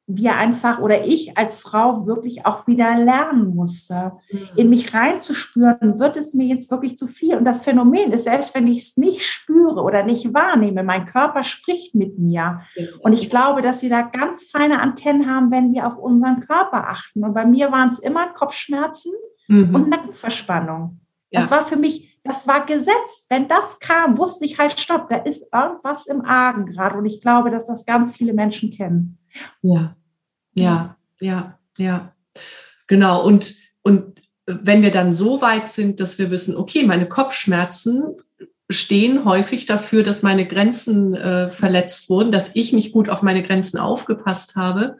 wir 0.09 0.37
einfach 0.37 0.79
oder 0.79 1.05
ich 1.05 1.37
als 1.37 1.59
Frau 1.59 2.07
wirklich 2.07 2.45
auch 2.45 2.65
wieder 2.65 2.97
lernen 2.97 3.53
musste, 3.53 4.13
mhm. 4.31 4.47
in 4.55 4.69
mich 4.69 4.93
reinzuspüren, 4.93 5.99
wird 5.99 6.15
es 6.15 6.33
mir 6.33 6.47
jetzt 6.47 6.71
wirklich 6.71 6.95
zu 6.95 7.07
viel. 7.07 7.35
Und 7.35 7.43
das 7.43 7.63
Phänomen 7.63 8.13
ist, 8.13 8.23
selbst 8.23 8.55
wenn 8.55 8.67
ich 8.67 8.79
es 8.79 8.97
nicht 8.97 9.23
spüre 9.25 9.81
oder 9.81 10.03
nicht 10.03 10.33
wahrnehme, 10.33 10.83
mein 10.83 11.05
Körper 11.05 11.43
spricht 11.43 11.93
mit 11.93 12.17
mir. 12.17 12.61
Und 13.01 13.11
ich 13.11 13.29
glaube, 13.29 13.61
dass 13.61 13.81
wir 13.81 13.89
da 13.89 14.03
ganz 14.03 14.45
feine 14.45 14.81
Antennen 14.81 15.29
haben, 15.29 15.51
wenn 15.51 15.73
wir 15.73 15.85
auf 15.85 15.97
unseren 15.97 16.39
Körper 16.39 16.87
achten. 16.87 17.25
Und 17.25 17.33
bei 17.33 17.45
mir 17.45 17.73
waren 17.73 17.89
es 17.89 17.99
immer 17.99 18.27
Kopfschmerzen 18.27 19.11
mhm. 19.49 19.75
und 19.75 19.89
Nackenverspannung. 19.89 21.01
Ja. 21.31 21.41
Das 21.41 21.51
war 21.51 21.65
für 21.65 21.75
mich, 21.75 22.17
das 22.23 22.47
war 22.47 22.65
gesetzt. 22.65 23.25
Wenn 23.27 23.49
das 23.49 23.79
kam, 23.79 24.17
wusste 24.17 24.45
ich 24.45 24.57
halt, 24.57 24.79
stopp, 24.79 25.09
da 25.09 25.17
ist 25.17 25.53
irgendwas 25.53 26.07
im 26.07 26.23
Argen 26.23 26.65
gerade. 26.67 26.97
Und 26.97 27.05
ich 27.05 27.19
glaube, 27.19 27.51
dass 27.51 27.65
das 27.65 27.85
ganz 27.85 28.15
viele 28.15 28.33
Menschen 28.33 28.71
kennen. 28.71 29.17
Ja, 29.61 29.95
ja, 30.53 30.97
ja, 31.19 31.59
ja. 31.77 32.13
Genau. 32.87 33.23
Und, 33.23 33.55
und 33.83 34.21
wenn 34.45 34.81
wir 34.81 34.91
dann 34.91 35.13
so 35.13 35.41
weit 35.41 35.69
sind, 35.69 35.99
dass 35.99 36.17
wir 36.19 36.31
wissen, 36.31 36.55
okay, 36.55 36.85
meine 36.85 37.07
Kopfschmerzen 37.07 38.15
stehen 38.69 39.25
häufig 39.25 39.65
dafür, 39.65 40.03
dass 40.03 40.23
meine 40.23 40.45
Grenzen 40.45 41.13
äh, 41.15 41.49
verletzt 41.49 42.09
wurden, 42.09 42.31
dass 42.31 42.55
ich 42.55 42.73
mich 42.73 42.91
gut 42.91 43.09
auf 43.09 43.21
meine 43.21 43.43
Grenzen 43.43 43.77
aufgepasst 43.77 44.55
habe, 44.55 44.97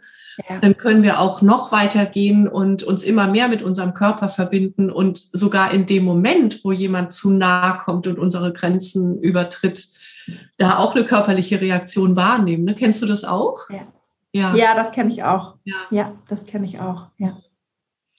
ja. 0.50 0.60
dann 0.60 0.78
können 0.78 1.04
wir 1.04 1.20
auch 1.20 1.42
noch 1.42 1.72
weiter 1.72 2.06
gehen 2.06 2.48
und 2.48 2.84
uns 2.84 3.04
immer 3.04 3.28
mehr 3.28 3.50
mit 3.50 3.62
unserem 3.64 3.94
Körper 3.94 4.30
verbinden 4.30 4.90
und 4.90 5.18
sogar 5.18 5.72
in 5.72 5.86
dem 5.86 6.06
Moment, 6.06 6.64
wo 6.64 6.72
jemand 6.72 7.12
zu 7.12 7.32
nahe 7.32 7.80
kommt 7.80 8.08
und 8.08 8.20
unsere 8.20 8.54
Grenzen 8.54 9.20
übertritt, 9.20 9.90
da 10.58 10.78
auch 10.78 10.96
eine 10.96 11.06
körperliche 11.06 11.60
Reaktion 11.60 12.16
wahrnehmen. 12.16 12.66
Ne? 12.66 12.76
Kennst 12.76 13.02
du 13.02 13.06
das 13.06 13.24
auch? 13.24 13.70
Ja. 13.70 13.88
Ja, 14.34 14.56
ja 14.56 14.76
das 14.76 14.92
kenne 14.92 15.12
ich 15.12 15.24
auch. 15.24 15.58
Ja, 15.64 15.76
ja 15.92 16.22
das 16.28 16.46
kenne 16.46 16.66
ich 16.66 16.80
auch. 16.80 17.08
Ja. 17.18 17.42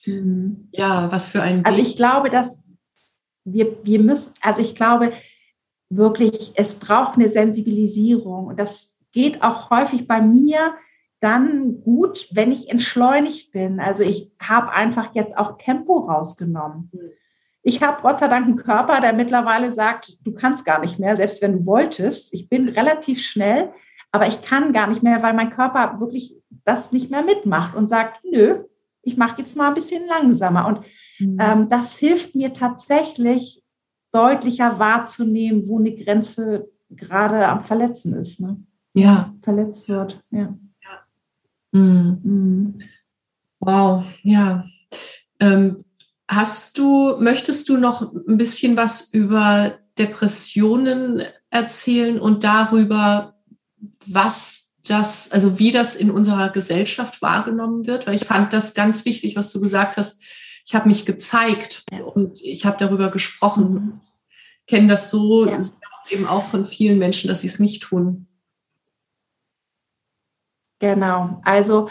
Mhm. 0.05 0.69
ja, 0.71 1.11
was 1.11 1.27
für 1.29 1.41
ein. 1.41 1.65
Also 1.65 1.79
ich 1.79 1.95
glaube, 1.95 2.29
dass 2.29 2.63
wir, 3.43 3.77
wir 3.83 3.99
müssen, 3.99 4.33
also 4.41 4.61
ich 4.61 4.75
glaube 4.75 5.13
wirklich, 5.89 6.53
es 6.55 6.75
braucht 6.75 7.15
eine 7.15 7.29
Sensibilisierung. 7.29 8.47
Und 8.47 8.59
das 8.59 8.97
geht 9.11 9.43
auch 9.43 9.69
häufig 9.69 10.07
bei 10.07 10.21
mir 10.21 10.75
dann 11.19 11.81
gut, 11.81 12.29
wenn 12.31 12.51
ich 12.51 12.69
entschleunigt 12.69 13.51
bin. 13.51 13.79
Also 13.79 14.03
ich 14.03 14.31
habe 14.41 14.71
einfach 14.71 15.13
jetzt 15.15 15.37
auch 15.37 15.57
Tempo 15.57 15.97
rausgenommen. 15.99 16.89
Mhm. 16.93 17.09
Ich 17.61 17.81
habe 17.83 18.01
Gott 18.01 18.19
sei 18.19 18.29
Dank 18.29 18.45
einen 18.45 18.55
Körper, 18.55 19.01
der 19.01 19.11
mittlerweile 19.11 19.71
sagt, 19.71 20.17
du 20.25 20.33
kannst 20.33 20.63
gar 20.63 20.79
nicht 20.79 20.97
mehr, 20.97 21.17
selbst 21.17 21.41
wenn 21.41 21.59
du 21.59 21.65
wolltest. 21.65 22.33
Ich 22.33 22.47
bin 22.47 22.69
relativ 22.69 23.21
schnell. 23.21 23.73
Aber 24.11 24.27
ich 24.27 24.41
kann 24.41 24.73
gar 24.73 24.87
nicht 24.87 25.03
mehr, 25.03 25.21
weil 25.21 25.33
mein 25.33 25.51
Körper 25.51 25.99
wirklich 25.99 26.35
das 26.65 26.91
nicht 26.91 27.11
mehr 27.11 27.23
mitmacht 27.23 27.75
und 27.75 27.87
sagt, 27.87 28.23
nö, 28.23 28.63
ich 29.01 29.17
mache 29.17 29.37
jetzt 29.37 29.55
mal 29.55 29.69
ein 29.69 29.73
bisschen 29.73 30.07
langsamer. 30.07 30.67
Und 30.67 30.79
mhm. 31.19 31.37
ähm, 31.39 31.69
das 31.69 31.97
hilft 31.97 32.35
mir 32.35 32.53
tatsächlich 32.53 33.63
deutlicher 34.11 34.79
wahrzunehmen, 34.79 35.67
wo 35.67 35.79
eine 35.79 35.95
Grenze 35.95 36.69
gerade 36.89 37.47
am 37.47 37.61
Verletzen 37.61 38.13
ist. 38.13 38.41
Ne? 38.41 38.57
Ja. 38.93 39.33
Verletzt 39.41 39.87
wird. 39.89 40.21
Ja. 40.31 40.55
ja. 40.81 41.79
Mhm. 41.79 42.19
Mhm. 42.23 42.79
Wow, 43.59 44.05
ja. 44.23 44.63
Ähm, 45.39 45.85
hast 46.27 46.77
du, 46.77 47.17
möchtest 47.19 47.69
du 47.69 47.77
noch 47.77 48.13
ein 48.13 48.37
bisschen 48.37 48.77
was 48.77 49.13
über 49.13 49.79
Depressionen 49.97 51.23
erzählen 51.49 52.19
und 52.19 52.43
darüber, 52.43 53.38
was 54.05 54.75
das, 54.83 55.31
also 55.31 55.59
wie 55.59 55.71
das 55.71 55.95
in 55.95 56.11
unserer 56.11 56.49
Gesellschaft 56.49 57.21
wahrgenommen 57.21 57.85
wird, 57.85 58.07
weil 58.07 58.15
ich 58.15 58.25
fand 58.25 58.53
das 58.53 58.73
ganz 58.73 59.05
wichtig, 59.05 59.35
was 59.35 59.51
du 59.51 59.61
gesagt 59.61 59.97
hast. 59.97 60.21
Ich 60.65 60.75
habe 60.75 60.87
mich 60.87 61.05
gezeigt 61.05 61.83
und 62.15 62.41
ich 62.41 62.65
habe 62.65 62.77
darüber 62.79 63.09
gesprochen. 63.09 63.73
Mhm. 63.73 64.01
Kenne 64.67 64.87
das 64.87 65.09
so 65.09 65.45
ja. 65.47 65.59
eben 66.09 66.27
auch 66.27 66.45
von 66.45 66.65
vielen 66.65 66.99
Menschen, 66.99 67.27
dass 67.27 67.41
sie 67.41 67.47
es 67.47 67.59
nicht 67.59 67.83
tun. 67.83 68.27
Genau. 70.79 71.41
Also 71.43 71.89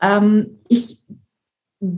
ähm, 0.00 0.58
ich 0.68 0.98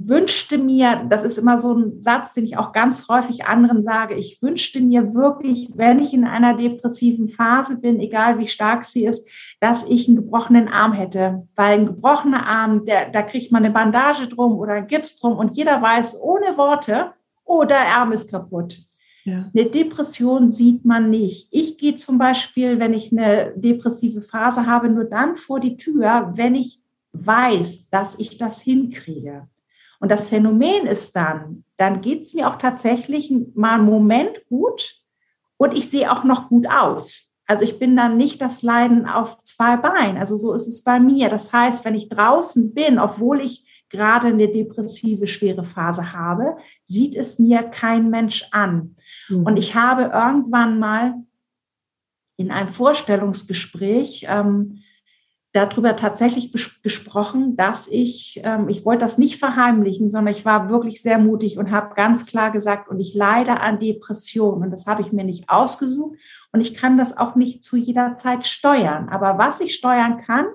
wünschte 0.06 0.58
mir, 0.58 1.06
das 1.08 1.24
ist 1.24 1.38
immer 1.38 1.58
so 1.58 1.74
ein 1.74 2.00
Satz, 2.00 2.32
den 2.32 2.44
ich 2.44 2.56
auch 2.56 2.72
ganz 2.72 3.08
häufig 3.08 3.46
anderen 3.46 3.82
sage, 3.82 4.14
ich 4.14 4.42
wünschte 4.42 4.80
mir 4.80 5.14
wirklich, 5.14 5.70
wenn 5.74 6.00
ich 6.00 6.12
in 6.12 6.24
einer 6.24 6.56
depressiven 6.56 7.28
Phase 7.28 7.78
bin, 7.78 8.00
egal 8.00 8.38
wie 8.38 8.46
stark 8.46 8.84
sie 8.84 9.04
ist, 9.04 9.28
dass 9.60 9.84
ich 9.84 10.08
einen 10.08 10.16
gebrochenen 10.16 10.68
Arm 10.68 10.92
hätte. 10.92 11.46
Weil 11.56 11.80
ein 11.80 11.86
gebrochener 11.86 12.46
Arm, 12.46 12.84
der, 12.86 13.10
da 13.10 13.22
kriegt 13.22 13.52
man 13.52 13.64
eine 13.64 13.72
Bandage 13.72 14.28
drum 14.28 14.58
oder 14.58 14.82
Gips 14.82 15.16
drum 15.16 15.36
und 15.36 15.56
jeder 15.56 15.80
weiß 15.80 16.20
ohne 16.20 16.56
Worte, 16.56 17.12
oh, 17.44 17.64
der 17.64 17.96
Arm 17.96 18.12
ist 18.12 18.30
kaputt. 18.30 18.78
Ja. 19.24 19.50
Eine 19.54 19.66
Depression 19.68 20.50
sieht 20.50 20.84
man 20.84 21.10
nicht. 21.10 21.48
Ich 21.50 21.76
gehe 21.76 21.96
zum 21.96 22.18
Beispiel, 22.18 22.78
wenn 22.78 22.94
ich 22.94 23.12
eine 23.12 23.52
depressive 23.56 24.20
Phase 24.20 24.66
habe, 24.66 24.88
nur 24.88 25.04
dann 25.04 25.36
vor 25.36 25.60
die 25.60 25.76
Tür, 25.76 26.32
wenn 26.34 26.54
ich 26.54 26.80
weiß, 27.12 27.90
dass 27.90 28.18
ich 28.18 28.38
das 28.38 28.62
hinkriege. 28.62 29.48
Und 30.00 30.10
das 30.10 30.28
Phänomen 30.28 30.86
ist 30.86 31.16
dann, 31.16 31.64
dann 31.76 32.00
geht 32.00 32.22
es 32.22 32.34
mir 32.34 32.48
auch 32.48 32.56
tatsächlich 32.56 33.32
mal 33.54 33.74
einen 33.74 33.86
Moment 33.86 34.46
gut 34.48 35.02
und 35.56 35.74
ich 35.74 35.90
sehe 35.90 36.10
auch 36.10 36.24
noch 36.24 36.48
gut 36.48 36.68
aus. 36.68 37.34
Also 37.46 37.64
ich 37.64 37.78
bin 37.78 37.96
dann 37.96 38.16
nicht 38.16 38.42
das 38.42 38.62
Leiden 38.62 39.06
auf 39.06 39.42
zwei 39.42 39.76
Beinen. 39.76 40.18
Also 40.18 40.36
so 40.36 40.52
ist 40.52 40.68
es 40.68 40.84
bei 40.84 41.00
mir. 41.00 41.30
Das 41.30 41.52
heißt, 41.52 41.84
wenn 41.84 41.94
ich 41.94 42.10
draußen 42.10 42.74
bin, 42.74 42.98
obwohl 42.98 43.40
ich 43.40 43.86
gerade 43.88 44.28
eine 44.28 44.48
depressive, 44.48 45.26
schwere 45.26 45.64
Phase 45.64 46.12
habe, 46.12 46.58
sieht 46.84 47.16
es 47.16 47.38
mir 47.38 47.62
kein 47.62 48.10
Mensch 48.10 48.46
an. 48.50 48.94
Mhm. 49.28 49.44
Und 49.44 49.56
ich 49.56 49.74
habe 49.74 50.10
irgendwann 50.14 50.78
mal 50.78 51.14
in 52.36 52.50
einem 52.50 52.68
Vorstellungsgespräch 52.68 54.26
ähm, 54.28 54.80
darüber 55.52 55.96
tatsächlich 55.96 56.52
gesprochen, 56.82 57.56
dass 57.56 57.88
ich, 57.88 58.40
ähm, 58.44 58.68
ich 58.68 58.84
wollte 58.84 59.00
das 59.00 59.16
nicht 59.16 59.38
verheimlichen, 59.38 60.08
sondern 60.10 60.34
ich 60.34 60.44
war 60.44 60.68
wirklich 60.68 61.00
sehr 61.00 61.18
mutig 61.18 61.58
und 61.58 61.70
habe 61.70 61.94
ganz 61.94 62.26
klar 62.26 62.50
gesagt, 62.50 62.88
und 62.88 63.00
ich 63.00 63.14
leide 63.14 63.60
an 63.60 63.78
Depressionen 63.78 64.64
und 64.64 64.70
das 64.70 64.86
habe 64.86 65.02
ich 65.02 65.12
mir 65.12 65.24
nicht 65.24 65.48
ausgesucht 65.48 66.18
und 66.52 66.60
ich 66.60 66.74
kann 66.74 66.98
das 66.98 67.16
auch 67.16 67.34
nicht 67.34 67.64
zu 67.64 67.76
jeder 67.76 68.14
Zeit 68.16 68.46
steuern. 68.46 69.08
Aber 69.08 69.38
was 69.38 69.60
ich 69.60 69.74
steuern 69.74 70.20
kann, 70.20 70.46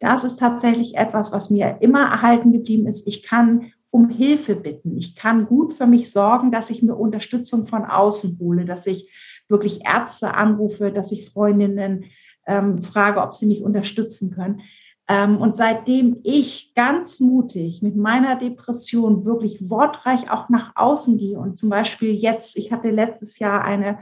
das 0.00 0.24
ist 0.24 0.38
tatsächlich 0.38 0.96
etwas, 0.96 1.32
was 1.32 1.50
mir 1.50 1.78
immer 1.80 2.02
erhalten 2.02 2.52
geblieben 2.52 2.86
ist. 2.86 3.08
Ich 3.08 3.22
kann 3.22 3.72
um 3.90 4.10
Hilfe 4.10 4.54
bitten. 4.54 4.96
Ich 4.96 5.16
kann 5.16 5.46
gut 5.46 5.72
für 5.72 5.86
mich 5.86 6.12
sorgen, 6.12 6.52
dass 6.52 6.70
ich 6.70 6.82
mir 6.82 6.94
Unterstützung 6.94 7.66
von 7.66 7.84
außen 7.84 8.38
hole, 8.38 8.64
dass 8.64 8.86
ich 8.86 9.10
wirklich 9.48 9.80
Ärzte 9.86 10.34
anrufe, 10.34 10.92
dass 10.92 11.10
ich 11.10 11.30
Freundinnen 11.30 12.04
ähm, 12.48 12.82
frage, 12.82 13.20
ob 13.20 13.34
sie 13.34 13.46
mich 13.46 13.62
unterstützen 13.62 14.32
können. 14.32 14.62
Ähm, 15.10 15.38
und 15.38 15.56
seitdem 15.56 16.18
ich 16.22 16.72
ganz 16.74 17.18
mutig 17.18 17.80
mit 17.80 17.96
meiner 17.96 18.36
Depression 18.36 19.24
wirklich 19.24 19.70
wortreich 19.70 20.30
auch 20.30 20.50
nach 20.50 20.72
außen 20.74 21.16
gehe 21.16 21.38
und 21.38 21.56
zum 21.56 21.70
Beispiel 21.70 22.12
jetzt, 22.12 22.58
ich 22.58 22.72
hatte 22.72 22.90
letztes 22.90 23.38
Jahr 23.38 23.64
eine 23.64 24.00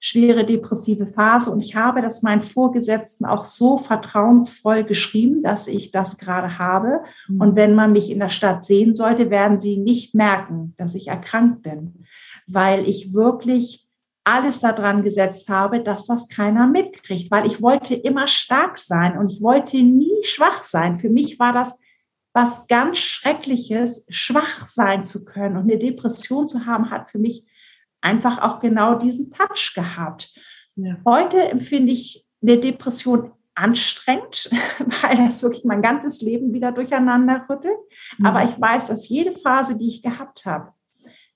schwere 0.00 0.44
depressive 0.44 1.06
Phase 1.06 1.50
und 1.52 1.60
ich 1.60 1.76
habe 1.76 2.02
das 2.02 2.22
meinen 2.22 2.42
Vorgesetzten 2.42 3.24
auch 3.24 3.44
so 3.44 3.78
vertrauensvoll 3.78 4.82
geschrieben, 4.82 5.42
dass 5.42 5.68
ich 5.68 5.92
das 5.92 6.18
gerade 6.18 6.58
habe. 6.58 7.02
Mhm. 7.28 7.40
Und 7.40 7.56
wenn 7.56 7.76
man 7.76 7.92
mich 7.92 8.10
in 8.10 8.18
der 8.18 8.30
Stadt 8.30 8.64
sehen 8.64 8.96
sollte, 8.96 9.30
werden 9.30 9.60
sie 9.60 9.76
nicht 9.76 10.14
merken, 10.14 10.74
dass 10.76 10.96
ich 10.96 11.06
erkrankt 11.06 11.62
bin, 11.62 12.04
weil 12.48 12.88
ich 12.88 13.14
wirklich 13.14 13.87
alles 14.28 14.60
daran 14.60 15.02
gesetzt 15.02 15.48
habe, 15.48 15.82
dass 15.82 16.04
das 16.04 16.28
keiner 16.28 16.66
mitkriegt, 16.66 17.30
weil 17.30 17.46
ich 17.46 17.62
wollte 17.62 17.94
immer 17.94 18.26
stark 18.26 18.78
sein 18.78 19.16
und 19.16 19.32
ich 19.32 19.40
wollte 19.40 19.78
nie 19.78 20.22
schwach 20.22 20.64
sein. 20.64 20.96
Für 20.96 21.08
mich 21.08 21.38
war 21.38 21.52
das 21.52 21.78
was 22.34 22.66
ganz 22.68 22.98
Schreckliches, 22.98 24.06
schwach 24.10 24.66
sein 24.66 25.02
zu 25.02 25.24
können 25.24 25.56
und 25.56 25.62
eine 25.62 25.78
Depression 25.78 26.46
zu 26.46 26.66
haben, 26.66 26.90
hat 26.90 27.10
für 27.10 27.18
mich 27.18 27.46
einfach 28.00 28.40
auch 28.42 28.60
genau 28.60 28.96
diesen 28.96 29.30
Touch 29.30 29.72
gehabt. 29.74 30.30
Ja. 30.76 30.98
Heute 31.04 31.50
empfinde 31.50 31.92
ich 31.92 32.26
eine 32.42 32.58
Depression 32.58 33.32
anstrengend, 33.54 34.50
weil 35.02 35.16
das 35.16 35.42
wirklich 35.42 35.64
mein 35.64 35.82
ganzes 35.82 36.20
Leben 36.20 36.52
wieder 36.52 36.70
durcheinander 36.70 37.46
rüttelt. 37.48 37.78
Mhm. 38.18 38.26
Aber 38.26 38.44
ich 38.44 38.60
weiß, 38.60 38.86
dass 38.86 39.08
jede 39.08 39.32
Phase, 39.32 39.76
die 39.76 39.88
ich 39.88 40.02
gehabt 40.02 40.44
habe, 40.44 40.72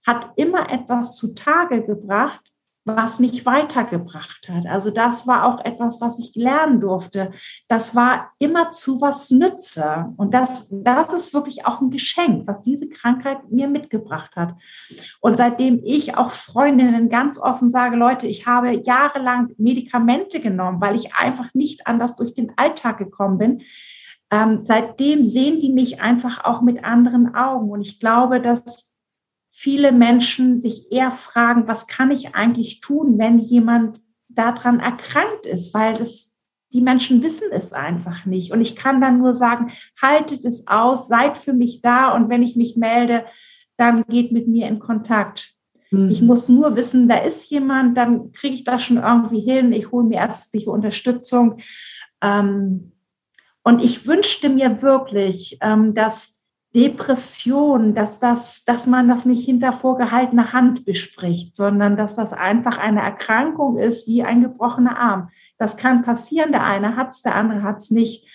hat 0.07 0.31
immer 0.37 0.71
etwas 0.71 1.17
zutage 1.17 1.85
gebracht, 1.85 2.52
was 2.85 3.21
mich 3.21 3.47
weitergebracht 3.47 4.49
hat. 4.49 4.67
Also 4.67 4.91
das 4.91 5.27
war 5.27 5.45
auch 5.45 5.65
etwas, 5.65 6.01
was 6.01 6.19
ich 6.19 6.35
lernen 6.35 6.81
durfte. 6.81 7.31
Das 7.69 7.95
war 7.95 8.33
immer 8.39 8.73
zu 8.73 9.01
was 9.01 9.31
nütze. 9.31 10.13
Und 10.17 10.35
das, 10.35 10.69
das 10.71 11.13
ist 11.13 11.33
wirklich 11.33 11.65
auch 11.65 11.81
ein 11.81 11.91
Geschenk, 11.91 12.47
was 12.47 12.61
diese 12.61 12.89
Krankheit 12.89 13.51
mir 13.51 13.69
mitgebracht 13.69 14.35
hat. 14.35 14.55
Und 15.21 15.37
seitdem 15.37 15.81
ich 15.85 16.17
auch 16.17 16.31
Freundinnen 16.31 17.09
ganz 17.09 17.39
offen 17.39 17.69
sage, 17.69 17.97
Leute, 17.97 18.27
ich 18.27 18.47
habe 18.47 18.73
jahrelang 18.85 19.55
Medikamente 19.59 20.41
genommen, 20.41 20.81
weil 20.81 20.97
ich 20.97 21.15
einfach 21.15 21.55
nicht 21.55 21.87
anders 21.87 22.17
durch 22.17 22.35
den 22.35 22.53
Alltag 22.57 22.99
gekommen 22.99 23.39
bin. 23.39 23.63
Ähm, 24.33 24.61
seitdem 24.61 25.23
sehen 25.23 25.61
die 25.61 25.71
mich 25.71 26.01
einfach 26.01 26.45
auch 26.45 26.63
mit 26.63 26.85
anderen 26.85 27.35
Augen. 27.35 27.71
Und 27.71 27.83
ich 27.83 28.01
glaube, 28.01 28.41
dass 28.41 28.92
viele 29.63 29.93
Menschen 29.93 30.59
sich 30.59 30.91
eher 30.91 31.13
fragen, 31.13 31.69
was 31.69 31.87
kann 31.87 32.11
ich 32.11 32.35
eigentlich 32.35 32.81
tun, 32.81 33.17
wenn 33.19 33.39
jemand 33.39 34.01
daran 34.29 34.81
erkrankt 34.81 35.47
ist, 35.47 35.73
weil 35.73 35.95
das, 35.95 36.37
die 36.73 36.81
Menschen 36.81 37.23
wissen 37.23 37.47
es 37.53 37.73
einfach 37.73 38.27
nicht. 38.27 38.51
Und 38.51 38.61
ich 38.61 38.75
kann 38.75 39.01
dann 39.01 39.19
nur 39.19 39.35
sagen, 39.35 39.71
haltet 40.03 40.45
es 40.45 40.67
aus, 40.67 41.07
seid 41.07 41.39
für 41.39 41.53
mich 41.53 41.81
da 41.81 42.13
und 42.13 42.29
wenn 42.29 42.43
ich 42.43 42.57
mich 42.57 42.77
melde, 42.77 43.25
dann 43.77 44.03
geht 44.09 44.33
mit 44.33 44.49
mir 44.49 44.67
in 44.67 44.81
Kontakt. 44.81 45.55
Mhm. 45.93 46.11
Ich 46.11 46.23
muss 46.23 46.49
nur 46.49 46.75
wissen, 46.75 47.09
da 47.09 47.19
ist 47.19 47.49
jemand, 47.49 47.97
dann 47.97 48.33
kriege 48.33 48.57
ich 48.57 48.65
das 48.65 48.83
schon 48.83 48.97
irgendwie 48.97 49.43
hin, 49.43 49.73
ich 49.73 49.93
hole 49.93 50.09
mir 50.09 50.19
ärztliche 50.19 50.73
Unterstützung. 50.73 51.59
Ähm, 52.21 52.95
und 53.63 53.81
ich 53.81 54.09
wünschte 54.09 54.49
mir 54.49 54.83
wirklich, 54.83 55.59
ähm, 55.61 55.95
dass 55.95 56.42
Depression, 56.75 57.95
dass 57.95 58.19
das, 58.19 58.65
dass 58.65 58.87
man 58.87 59.07
das 59.07 59.27
nicht 59.27 59.45
hinter 59.45 59.75
vorgehaltener 59.75 60.55
Hand 60.55 60.87
bespricht, 60.87 61.55
sondern 61.55 61.97
dass 61.97 62.17
das 62.17 62.33
einfach 62.33 62.79
eine 62.79 63.03
Erkrankung 63.03 63.77
ist 63.77 64.07
wie 64.07 64.23
ein 64.23 64.41
gebrochener 64.41 64.99
Arm. 64.99 65.29
Das 65.59 65.77
kann 65.77 66.03
passieren. 66.03 66.53
Der 66.53 66.65
eine 66.65 66.97
hat's, 66.97 67.21
der 67.21 67.35
andere 67.35 67.63
hat's 67.63 67.91
nicht. 67.91 68.27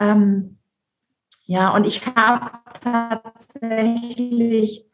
Ähm, 0.00 0.58
ja, 1.46 1.72
und 1.74 1.84
ich 1.84 2.04
habe 2.06 2.50
tatsächlich 2.82 4.86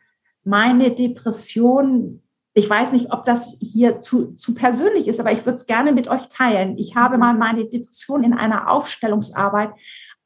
meine 0.44 0.90
Depression, 0.90 2.22
ich 2.52 2.68
weiß 2.68 2.92
nicht, 2.92 3.14
ob 3.14 3.24
das 3.24 3.56
hier 3.60 4.00
zu, 4.00 4.34
zu 4.34 4.54
persönlich 4.54 5.08
ist, 5.08 5.20
aber 5.20 5.32
ich 5.32 5.46
würde 5.46 5.54
es 5.54 5.66
gerne 5.66 5.92
mit 5.92 6.08
euch 6.08 6.28
teilen. 6.28 6.76
Ich 6.76 6.96
habe 6.96 7.16
mal 7.16 7.34
meine 7.34 7.66
Depression 7.66 8.24
in 8.24 8.34
einer 8.34 8.70
Aufstellungsarbeit 8.70 9.70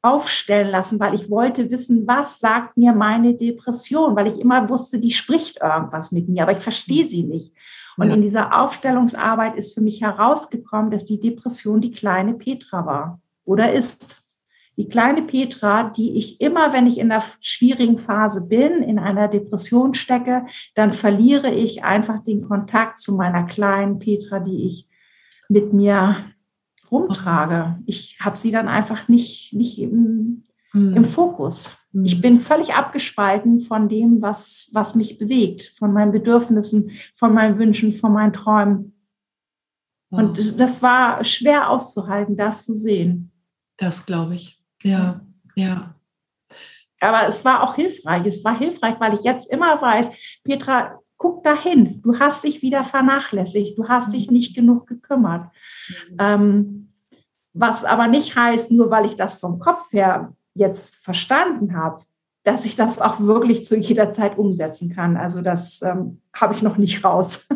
aufstellen 0.05 0.69
lassen, 0.69 0.99
weil 0.99 1.15
ich 1.15 1.29
wollte 1.29 1.71
wissen, 1.71 2.05
was 2.07 2.39
sagt 2.39 2.77
mir 2.77 2.93
meine 2.93 3.33
Depression, 3.33 4.15
weil 4.15 4.27
ich 4.27 4.39
immer 4.39 4.69
wusste, 4.69 4.99
die 4.99 5.11
spricht 5.11 5.61
irgendwas 5.61 6.11
mit 6.11 6.29
mir, 6.29 6.43
aber 6.43 6.51
ich 6.51 6.59
verstehe 6.59 7.05
sie 7.05 7.23
nicht. 7.23 7.53
Und 7.97 8.09
ja. 8.09 8.13
in 8.13 8.21
dieser 8.21 8.61
Aufstellungsarbeit 8.61 9.55
ist 9.55 9.73
für 9.73 9.81
mich 9.81 10.01
herausgekommen, 10.01 10.91
dass 10.91 11.05
die 11.05 11.19
Depression 11.19 11.81
die 11.81 11.91
kleine 11.91 12.35
Petra 12.35 12.85
war 12.85 13.19
oder 13.45 13.73
ist. 13.73 14.21
Die 14.77 14.89
kleine 14.89 15.21
Petra, 15.21 15.83
die 15.83 16.17
ich 16.17 16.41
immer, 16.41 16.73
wenn 16.73 16.85
ich 16.85 16.97
in 16.97 17.09
der 17.09 17.23
schwierigen 17.39 17.97
Phase 17.97 18.45
bin, 18.45 18.83
in 18.83 18.99
einer 18.99 19.29
Depression 19.29 19.93
stecke, 19.93 20.45
dann 20.75 20.91
verliere 20.91 21.49
ich 21.49 21.83
einfach 21.85 22.23
den 22.23 22.45
Kontakt 22.45 22.99
zu 22.99 23.15
meiner 23.15 23.43
kleinen 23.43 23.99
Petra, 23.99 24.39
die 24.39 24.67
ich 24.67 24.85
mit 25.47 25.71
mir 25.71 26.17
rumtrage. 26.91 27.79
Ich 27.85 28.17
habe 28.21 28.37
sie 28.37 28.51
dann 28.51 28.67
einfach 28.67 29.07
nicht, 29.07 29.53
nicht 29.53 29.79
im, 29.79 30.43
mhm. 30.73 30.97
im 30.97 31.05
Fokus. 31.05 31.77
Mhm. 31.91 32.05
Ich 32.05 32.21
bin 32.21 32.39
völlig 32.39 32.73
abgespalten 32.73 33.59
von 33.59 33.89
dem, 33.89 34.21
was, 34.21 34.69
was 34.73 34.95
mich 34.95 35.17
bewegt, 35.17 35.63
von 35.77 35.93
meinen 35.93 36.11
Bedürfnissen, 36.11 36.91
von 37.13 37.33
meinen 37.33 37.57
Wünschen, 37.57 37.93
von 37.93 38.13
meinen 38.13 38.33
Träumen. 38.33 38.93
Wow. 40.09 40.19
Und 40.19 40.59
das 40.59 40.81
war 40.81 41.23
schwer 41.23 41.69
auszuhalten, 41.69 42.37
das 42.37 42.65
zu 42.65 42.75
sehen. 42.75 43.31
Das 43.77 44.05
glaube 44.05 44.35
ich. 44.35 44.61
Ja, 44.83 45.21
ja. 45.55 45.93
Aber 46.99 47.27
es 47.27 47.43
war 47.43 47.63
auch 47.63 47.75
hilfreich. 47.75 48.25
Es 48.25 48.43
war 48.43 48.57
hilfreich, 48.57 48.95
weil 48.99 49.13
ich 49.15 49.21
jetzt 49.23 49.51
immer 49.51 49.81
weiß, 49.81 50.41
Petra, 50.43 50.99
guck 51.17 51.43
dahin. 51.43 52.01
Du 52.01 52.19
hast 52.19 52.43
dich 52.43 52.61
wieder 52.61 52.83
vernachlässigt. 52.83 53.77
Du 53.77 53.87
hast 53.87 54.13
dich 54.13 54.31
nicht 54.31 54.55
genug 54.55 54.87
gekümmert. 54.87 55.49
Mhm. 56.09 56.17
Ähm, 56.19 56.91
was 57.53 57.85
aber 57.85 58.07
nicht 58.07 58.35
heißt, 58.35 58.71
nur 58.71 58.91
weil 58.91 59.05
ich 59.05 59.15
das 59.15 59.35
vom 59.35 59.59
Kopf 59.59 59.93
her 59.93 60.33
jetzt 60.53 61.03
verstanden 61.03 61.75
habe, 61.77 62.05
dass 62.43 62.65
ich 62.65 62.75
das 62.75 62.99
auch 62.99 63.19
wirklich 63.21 63.65
zu 63.65 63.75
jeder 63.75 64.13
Zeit 64.13 64.37
umsetzen 64.37 64.93
kann. 64.93 65.17
Also 65.17 65.41
das 65.41 65.81
ähm, 65.81 66.21
habe 66.33 66.53
ich 66.53 66.61
noch 66.61 66.77
nicht 66.77 67.03
raus. 67.03 67.47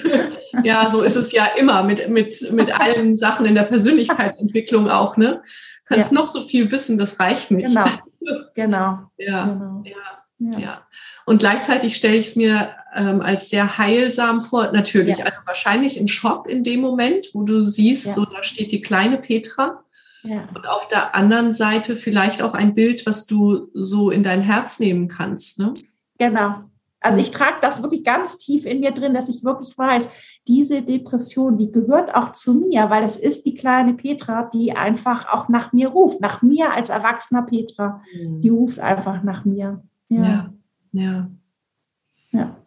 ja, 0.62 0.88
so 0.90 1.02
ist 1.02 1.16
es 1.16 1.32
ja 1.32 1.46
immer 1.58 1.82
mit, 1.82 2.08
mit, 2.08 2.52
mit 2.52 2.78
allen 2.78 3.16
Sachen 3.16 3.46
in 3.46 3.56
der 3.56 3.64
Persönlichkeitsentwicklung 3.64 4.88
auch. 4.88 5.16
Ne? 5.16 5.42
Kannst 5.86 6.12
ja. 6.12 6.14
noch 6.14 6.28
so 6.28 6.42
viel 6.42 6.70
wissen, 6.70 6.98
das 6.98 7.18
reicht 7.18 7.50
nicht. 7.50 7.66
Genau, 7.66 7.84
genau. 8.54 8.98
ja, 9.16 9.46
genau. 9.46 9.82
ja. 9.84 9.96
Ja. 10.38 10.58
ja. 10.58 10.82
Und 11.26 11.38
gleichzeitig 11.38 11.96
stelle 11.96 12.16
ich 12.16 12.28
es 12.28 12.36
mir 12.36 12.70
ähm, 12.94 13.20
als 13.20 13.50
sehr 13.50 13.78
heilsam 13.78 14.40
vor. 14.40 14.70
Natürlich, 14.72 15.18
ja. 15.18 15.24
also 15.24 15.40
wahrscheinlich 15.46 15.98
ein 15.98 16.08
Schock 16.08 16.48
in 16.48 16.62
dem 16.62 16.80
Moment, 16.80 17.28
wo 17.34 17.42
du 17.42 17.64
siehst, 17.64 18.06
ja. 18.06 18.12
so 18.12 18.24
da 18.24 18.42
steht 18.42 18.72
die 18.72 18.80
kleine 18.80 19.18
Petra. 19.18 19.84
Und 20.54 20.66
auf 20.66 20.88
der 20.88 21.14
anderen 21.14 21.54
Seite 21.54 21.96
vielleicht 21.96 22.42
auch 22.42 22.54
ein 22.54 22.74
Bild, 22.74 23.06
was 23.06 23.26
du 23.26 23.68
so 23.72 24.10
in 24.10 24.22
dein 24.22 24.42
Herz 24.42 24.80
nehmen 24.80 25.08
kannst. 25.08 25.58
Ne? 25.58 25.74
Genau. 26.18 26.64
Also 27.00 27.20
ich 27.20 27.30
trage 27.30 27.58
das 27.62 27.82
wirklich 27.82 28.02
ganz 28.02 28.38
tief 28.38 28.66
in 28.66 28.80
mir 28.80 28.90
drin, 28.90 29.14
dass 29.14 29.28
ich 29.28 29.44
wirklich 29.44 29.78
weiß, 29.78 30.10
diese 30.48 30.82
Depression, 30.82 31.56
die 31.56 31.70
gehört 31.70 32.12
auch 32.14 32.32
zu 32.32 32.54
mir, 32.54 32.90
weil 32.90 33.04
es 33.04 33.16
ist 33.16 33.46
die 33.46 33.54
kleine 33.54 33.94
Petra, 33.94 34.50
die 34.52 34.72
einfach 34.72 35.28
auch 35.32 35.48
nach 35.48 35.72
mir 35.72 35.88
ruft, 35.88 36.20
nach 36.20 36.42
mir 36.42 36.74
als 36.74 36.90
erwachsener 36.90 37.42
Petra. 37.42 38.02
Mhm. 38.20 38.40
Die 38.40 38.48
ruft 38.48 38.80
einfach 38.80 39.22
nach 39.22 39.44
mir. 39.44 39.82
Ja. 40.08 40.52
Ja. 40.92 41.30
Ja. 42.30 42.66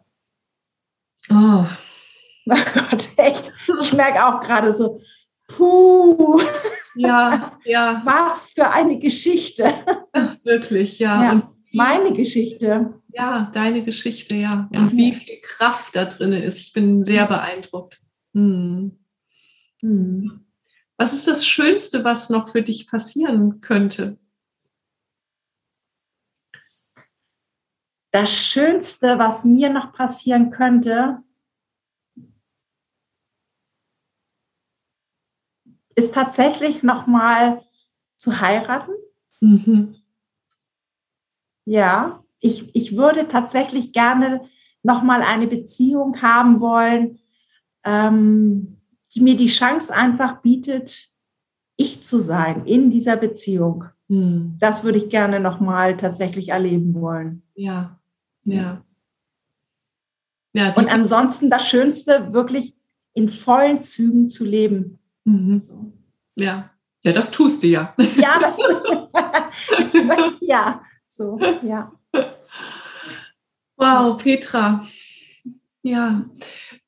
Oh. 1.30 1.66
oh 2.46 2.64
Gott, 2.74 3.08
echt. 3.16 3.52
Ich 3.80 3.92
merke 3.92 4.24
auch 4.24 4.40
gerade 4.40 4.72
so, 4.72 5.00
puh. 5.48 6.40
Ja, 6.94 7.58
ja. 7.64 8.00
Was 8.04 8.50
für 8.54 8.70
eine 8.70 8.98
Geschichte. 8.98 9.72
Wirklich, 10.44 10.98
ja. 10.98 11.22
ja. 11.22 11.32
Und 11.32 11.44
meine 11.72 12.12
Geschichte. 12.12 12.94
Ja, 13.14 13.50
deine 13.52 13.82
Geschichte, 13.84 14.34
ja. 14.36 14.68
Und 14.74 14.96
wie 14.96 15.12
viel 15.12 15.40
Kraft 15.42 15.96
da 15.96 16.04
drin 16.04 16.32
ist. 16.32 16.60
Ich 16.60 16.72
bin 16.72 17.04
sehr 17.04 17.26
beeindruckt. 17.26 17.98
Hm. 18.34 18.98
Hm. 19.80 20.46
Was 20.96 21.12
ist 21.12 21.26
das 21.26 21.46
Schönste, 21.46 22.04
was 22.04 22.30
noch 22.30 22.50
für 22.50 22.62
dich 22.62 22.86
passieren 22.86 23.60
könnte? 23.60 24.18
Das 28.12 28.30
Schönste, 28.30 29.18
was 29.18 29.44
mir 29.44 29.70
noch 29.70 29.92
passieren 29.92 30.50
könnte, 30.50 31.22
ist 35.94 36.14
tatsächlich 36.14 36.82
noch 36.82 37.06
mal 37.06 37.62
zu 38.16 38.40
heiraten. 38.40 38.92
Mhm. 39.40 39.96
Ja, 41.64 42.22
ich, 42.38 42.74
ich 42.74 42.96
würde 42.96 43.28
tatsächlich 43.28 43.92
gerne 43.92 44.42
noch 44.82 45.02
mal 45.02 45.22
eine 45.22 45.46
Beziehung 45.46 46.20
haben 46.20 46.60
wollen, 46.60 47.18
ähm, 47.84 48.78
die 49.14 49.20
mir 49.20 49.36
die 49.36 49.46
Chance 49.46 49.94
einfach 49.94 50.42
bietet, 50.42 51.08
ich 51.76 52.02
zu 52.02 52.20
sein 52.20 52.66
in 52.66 52.90
dieser 52.90 53.16
Beziehung. 53.16 53.84
Mhm. 54.08 54.56
Das 54.58 54.84
würde 54.84 54.98
ich 54.98 55.08
gerne 55.08 55.40
noch 55.40 55.60
mal 55.60 55.96
tatsächlich 55.96 56.50
erleben 56.50 56.94
wollen. 56.94 57.42
Ja, 57.54 58.01
ja. 58.44 58.84
ja 60.52 60.74
und 60.74 60.88
ansonsten 60.88 61.50
das 61.50 61.68
Schönste, 61.68 62.32
wirklich 62.32 62.74
in 63.14 63.28
vollen 63.28 63.82
Zügen 63.82 64.28
zu 64.28 64.44
leben. 64.44 64.98
Mhm. 65.24 65.58
So. 65.58 65.92
Ja. 66.36 66.70
Ja, 67.04 67.12
das 67.12 67.30
tust 67.30 67.62
du 67.62 67.66
ja. 67.66 67.94
Ja, 68.16 68.38
das, 68.38 68.56
ja, 70.40 70.82
so, 71.08 71.38
ja. 71.62 71.92
Wow, 73.76 74.22
Petra. 74.22 74.86
Ja. 75.82 76.24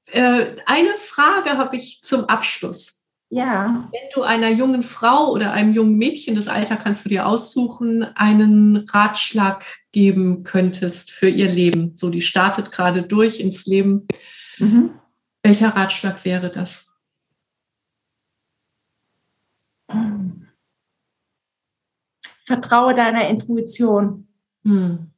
Äh, 0.07 0.57
eine 0.67 0.97
Frage 0.99 1.59
habe 1.59 1.77
ich 1.77 2.01
zum 2.03 2.25
Abschluss. 2.27 3.04
Ja. 3.31 3.89
Wenn 3.93 4.11
du 4.15 4.23
einer 4.23 4.51
jungen 4.51 4.83
Frau 4.83 5.31
oder 5.33 5.53
einem 5.53 5.73
jungen 5.73 5.97
Mädchen, 5.97 6.37
das 6.37 6.49
Alter 6.49 6.77
kannst 6.77 7.05
du 7.05 7.09
dir 7.09 7.27
aussuchen, 7.27 8.03
einen 8.17 8.77
Ratschlag 8.89 9.65
geben 9.93 10.45
könntest 10.45 11.11
für 11.11 11.29
ihr 11.29 11.49
Leben, 11.49 11.97
so 11.97 12.11
die 12.11 12.23
startet 12.23 12.71
gerade 12.71 13.03
durch 13.03 13.41
ins 13.41 13.67
Leben, 13.67 14.07
mhm. 14.59 14.91
welcher 15.43 15.71
Ratschlag 15.71 16.25
wäre 16.25 16.51
das? 16.51 16.95
Vertraue 22.47 22.95
deiner 22.95 23.29
Intuition. 23.29 24.29
Mhm. 24.63 25.11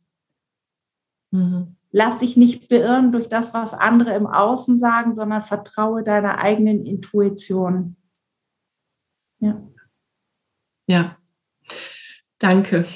Mhm. 1.33 1.77
Lass 1.97 2.19
dich 2.19 2.37
nicht 2.37 2.69
beirren 2.69 3.11
durch 3.11 3.31
das, 3.31 3.55
was 3.55 3.73
andere 3.73 4.15
im 4.15 4.27
Außen 4.27 4.77
sagen, 4.77 5.15
sondern 5.15 5.43
vertraue 5.43 6.03
deiner 6.03 6.37
eigenen 6.37 6.85
Intuition. 6.85 7.97
Ja. 9.39 9.67
Ja. 10.87 11.17
Danke. 12.39 12.87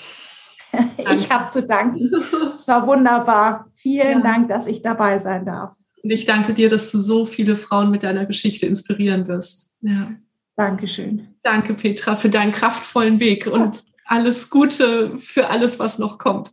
Ich 1.13 1.29
habe 1.29 1.51
zu 1.51 1.67
danken. 1.67 2.13
Es 2.55 2.69
war 2.69 2.87
wunderbar. 2.87 3.67
Vielen 3.75 4.19
ja. 4.19 4.21
Dank, 4.21 4.49
dass 4.49 4.69
ich 4.69 4.83
dabei 4.83 5.19
sein 5.19 5.45
darf. 5.45 5.75
Und 6.01 6.11
ich 6.11 6.27
danke 6.27 6.55
dir, 6.55 6.69
dass 6.69 6.93
du 6.93 7.01
so 7.01 7.27
viele 7.27 7.57
Frauen 7.57 7.91
mit 7.91 8.05
deiner 8.05 8.25
Geschichte 8.25 8.67
inspirieren 8.67 9.27
wirst. 9.27 9.75
Ja. 9.81 10.13
Dankeschön. 10.55 11.35
Danke, 11.43 11.75
Petra, 11.75 12.15
für 12.15 12.29
deinen 12.29 12.53
kraftvollen 12.53 13.19
Weg 13.19 13.49
und 13.49 13.83
alles 14.05 14.49
Gute 14.49 15.19
für 15.19 15.49
alles, 15.49 15.81
was 15.81 15.99
noch 15.99 16.19
kommt. 16.19 16.51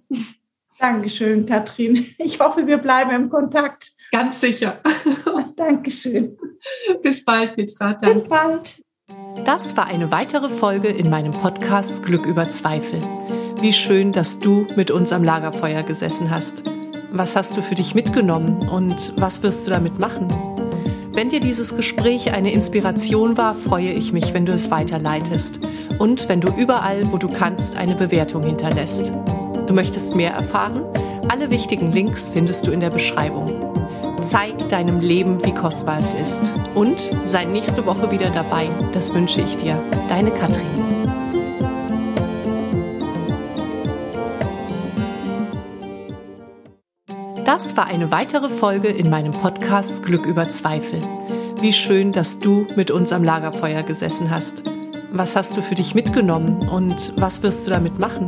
Dankeschön, 0.80 1.46
Katrin. 1.46 2.06
Ich 2.20 2.40
hoffe, 2.40 2.68
wir 2.68 2.78
bleiben 2.78 3.12
im 3.12 3.30
Kontakt. 3.30 3.92
Ganz 4.12 4.40
sicher. 4.40 4.80
Dankeschön. 5.56 6.38
Bis 7.02 7.26
bald, 7.26 7.56
Petra. 7.56 7.94
Danke. 7.94 8.14
Bis 8.14 8.28
bald. 8.28 8.82
Das 9.46 9.78
war 9.78 9.86
eine 9.86 10.12
weitere 10.12 10.50
Folge 10.50 10.90
in 10.90 11.10
meinem 11.10 11.32
Podcast 11.32 12.04
Glück 12.06 12.26
über 12.26 12.50
Zweifel. 12.50 13.00
Wie 13.62 13.74
schön, 13.74 14.12
dass 14.12 14.40
du 14.40 14.68
mit 14.76 14.92
uns 14.92 15.12
am 15.12 15.24
Lagerfeuer 15.24 15.84
gesessen 15.84 16.30
hast. 16.30 16.64
Was 17.12 17.36
hast 17.36 17.56
du 17.56 17.62
für 17.62 17.76
dich 17.76 17.96
mitgenommen 17.96 18.68
und 18.70 19.14
was 19.18 19.42
wirst 19.44 19.66
du 19.66 19.72
damit 19.72 20.00
machen? 20.00 20.28
Wenn 21.14 21.30
dir 21.30 21.40
dieses 21.40 21.76
Gespräch 21.76 22.32
eine 22.32 22.52
Inspiration 22.52 23.38
war, 23.38 23.56
freue 23.56 23.92
ich 23.92 24.14
mich, 24.14 24.34
wenn 24.34 24.46
du 24.46 24.52
es 24.52 24.70
weiterleitest 24.70 25.60
und 25.98 26.30
wenn 26.30 26.42
du 26.42 26.54
überall, 26.54 27.12
wo 27.12 27.18
du 27.18 27.28
kannst, 27.28 27.76
eine 27.76 27.96
Bewertung 27.96 28.44
hinterlässt. 28.44 29.12
Du 29.68 29.74
möchtest 29.74 30.16
mehr 30.16 30.32
erfahren? 30.32 30.86
Alle 31.28 31.52
wichtigen 31.52 31.92
Links 31.92 32.30
findest 32.30 32.66
du 32.66 32.72
in 32.72 32.80
der 32.80 32.90
Beschreibung. 32.90 33.46
Zeig 34.22 34.70
deinem 34.70 35.02
Leben, 35.02 35.44
wie 35.46 35.54
kostbar 35.54 36.00
es 36.00 36.14
ist. 36.14 36.52
Und 36.74 37.12
sei 37.26 37.44
nächste 37.44 37.86
Woche 37.86 38.10
wieder 38.10 38.30
dabei. 38.30 38.70
Das 38.94 39.14
wünsche 39.14 39.42
ich 39.42 39.58
dir. 39.58 39.78
Deine 40.08 40.32
Katrin. 40.32 40.66
Das 47.44 47.76
war 47.76 47.88
eine 47.88 48.10
weitere 48.10 48.48
Folge 48.48 48.88
in 48.88 49.10
meinem 49.10 49.32
Podcast 49.32 50.06
Glück 50.06 50.26
über 50.26 50.50
Zweifel. 50.50 51.00
Wie 51.60 51.74
schön, 51.74 52.14
dass 52.14 52.40
du 52.40 52.66
mit 52.78 52.90
uns 52.90 53.12
am 53.12 53.24
Lagerfeuer 53.24 53.84
gesessen 53.84 54.32
hast. 54.32 54.64
Was 55.12 55.36
hast 55.36 55.58
du 55.58 55.62
für 55.62 55.76
dich 55.76 55.94
mitgenommen 55.94 56.70
und 56.70 57.14
was 57.18 57.44
wirst 57.44 57.68
du 57.68 57.72
damit 57.72 58.00
machen? 58.00 58.28